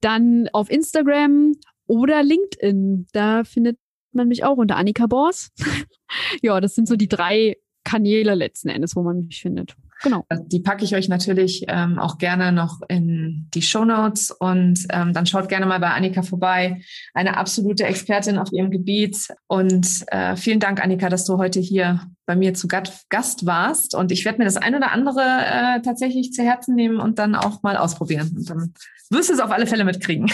Dann 0.00 0.48
auf 0.52 0.70
Instagram 0.70 1.54
oder 1.86 2.22
LinkedIn. 2.22 3.06
Da 3.12 3.44
findet 3.44 3.78
man 4.12 4.28
mich 4.28 4.44
auch 4.44 4.56
unter 4.56 4.76
Annika 4.76 5.06
Bors. 5.06 5.50
ja, 6.42 6.60
das 6.60 6.74
sind 6.74 6.88
so 6.88 6.96
die 6.96 7.08
drei 7.08 7.56
Kanäle 7.84 8.34
letzten 8.34 8.68
Endes, 8.68 8.96
wo 8.96 9.02
man 9.02 9.26
mich 9.26 9.40
findet. 9.40 9.76
Genau. 10.02 10.24
Die 10.46 10.60
packe 10.60 10.84
ich 10.84 10.94
euch 10.94 11.08
natürlich 11.08 11.64
ähm, 11.68 11.98
auch 11.98 12.18
gerne 12.18 12.52
noch 12.52 12.80
in 12.88 13.48
die 13.54 13.62
Show 13.62 13.84
Notes 13.84 14.30
und 14.30 14.86
ähm, 14.90 15.12
dann 15.12 15.26
schaut 15.26 15.48
gerne 15.48 15.66
mal 15.66 15.80
bei 15.80 15.90
Annika 15.90 16.22
vorbei. 16.22 16.82
Eine 17.14 17.36
absolute 17.36 17.84
Expertin 17.84 18.38
auf 18.38 18.52
ihrem 18.52 18.70
Gebiet. 18.70 19.28
Und 19.46 20.04
äh, 20.08 20.36
vielen 20.36 20.60
Dank, 20.60 20.82
Annika, 20.82 21.08
dass 21.08 21.24
du 21.24 21.38
heute 21.38 21.60
hier 21.60 22.00
bei 22.26 22.36
mir 22.36 22.54
zu 22.54 22.68
Gast 22.68 23.46
warst. 23.46 23.94
Und 23.94 24.12
ich 24.12 24.24
werde 24.24 24.38
mir 24.38 24.44
das 24.44 24.56
ein 24.56 24.74
oder 24.74 24.92
andere 24.92 25.20
äh, 25.22 25.80
tatsächlich 25.82 26.32
zu 26.32 26.42
Herzen 26.42 26.74
nehmen 26.74 26.98
und 26.98 27.18
dann 27.18 27.34
auch 27.34 27.62
mal 27.62 27.76
ausprobieren. 27.76 28.34
Und 28.36 28.50
dann 28.50 28.74
wirst 29.10 29.30
du 29.30 29.34
es 29.34 29.40
auf 29.40 29.50
alle 29.50 29.66
Fälle 29.66 29.84
mitkriegen. 29.84 30.30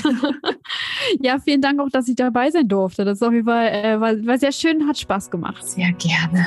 ja, 1.21 1.39
vielen 1.39 1.61
Dank 1.61 1.81
auch, 1.81 1.91
dass 1.91 2.09
ich 2.09 2.17
dabei 2.17 2.51
sein 2.51 2.67
durfte. 2.67 3.05
Das 3.05 3.19
ist 3.19 3.23
auf 3.23 3.33
jeden 3.33 3.47
Fall 3.47 3.69
äh, 3.69 4.01
war, 4.01 4.15
war 4.27 4.39
sehr 4.39 4.53
schön, 4.53 4.89
hat 4.89 4.99
Spaß 4.99 5.31
gemacht. 5.31 5.69
Sehr 5.69 5.93
gerne. 5.93 6.47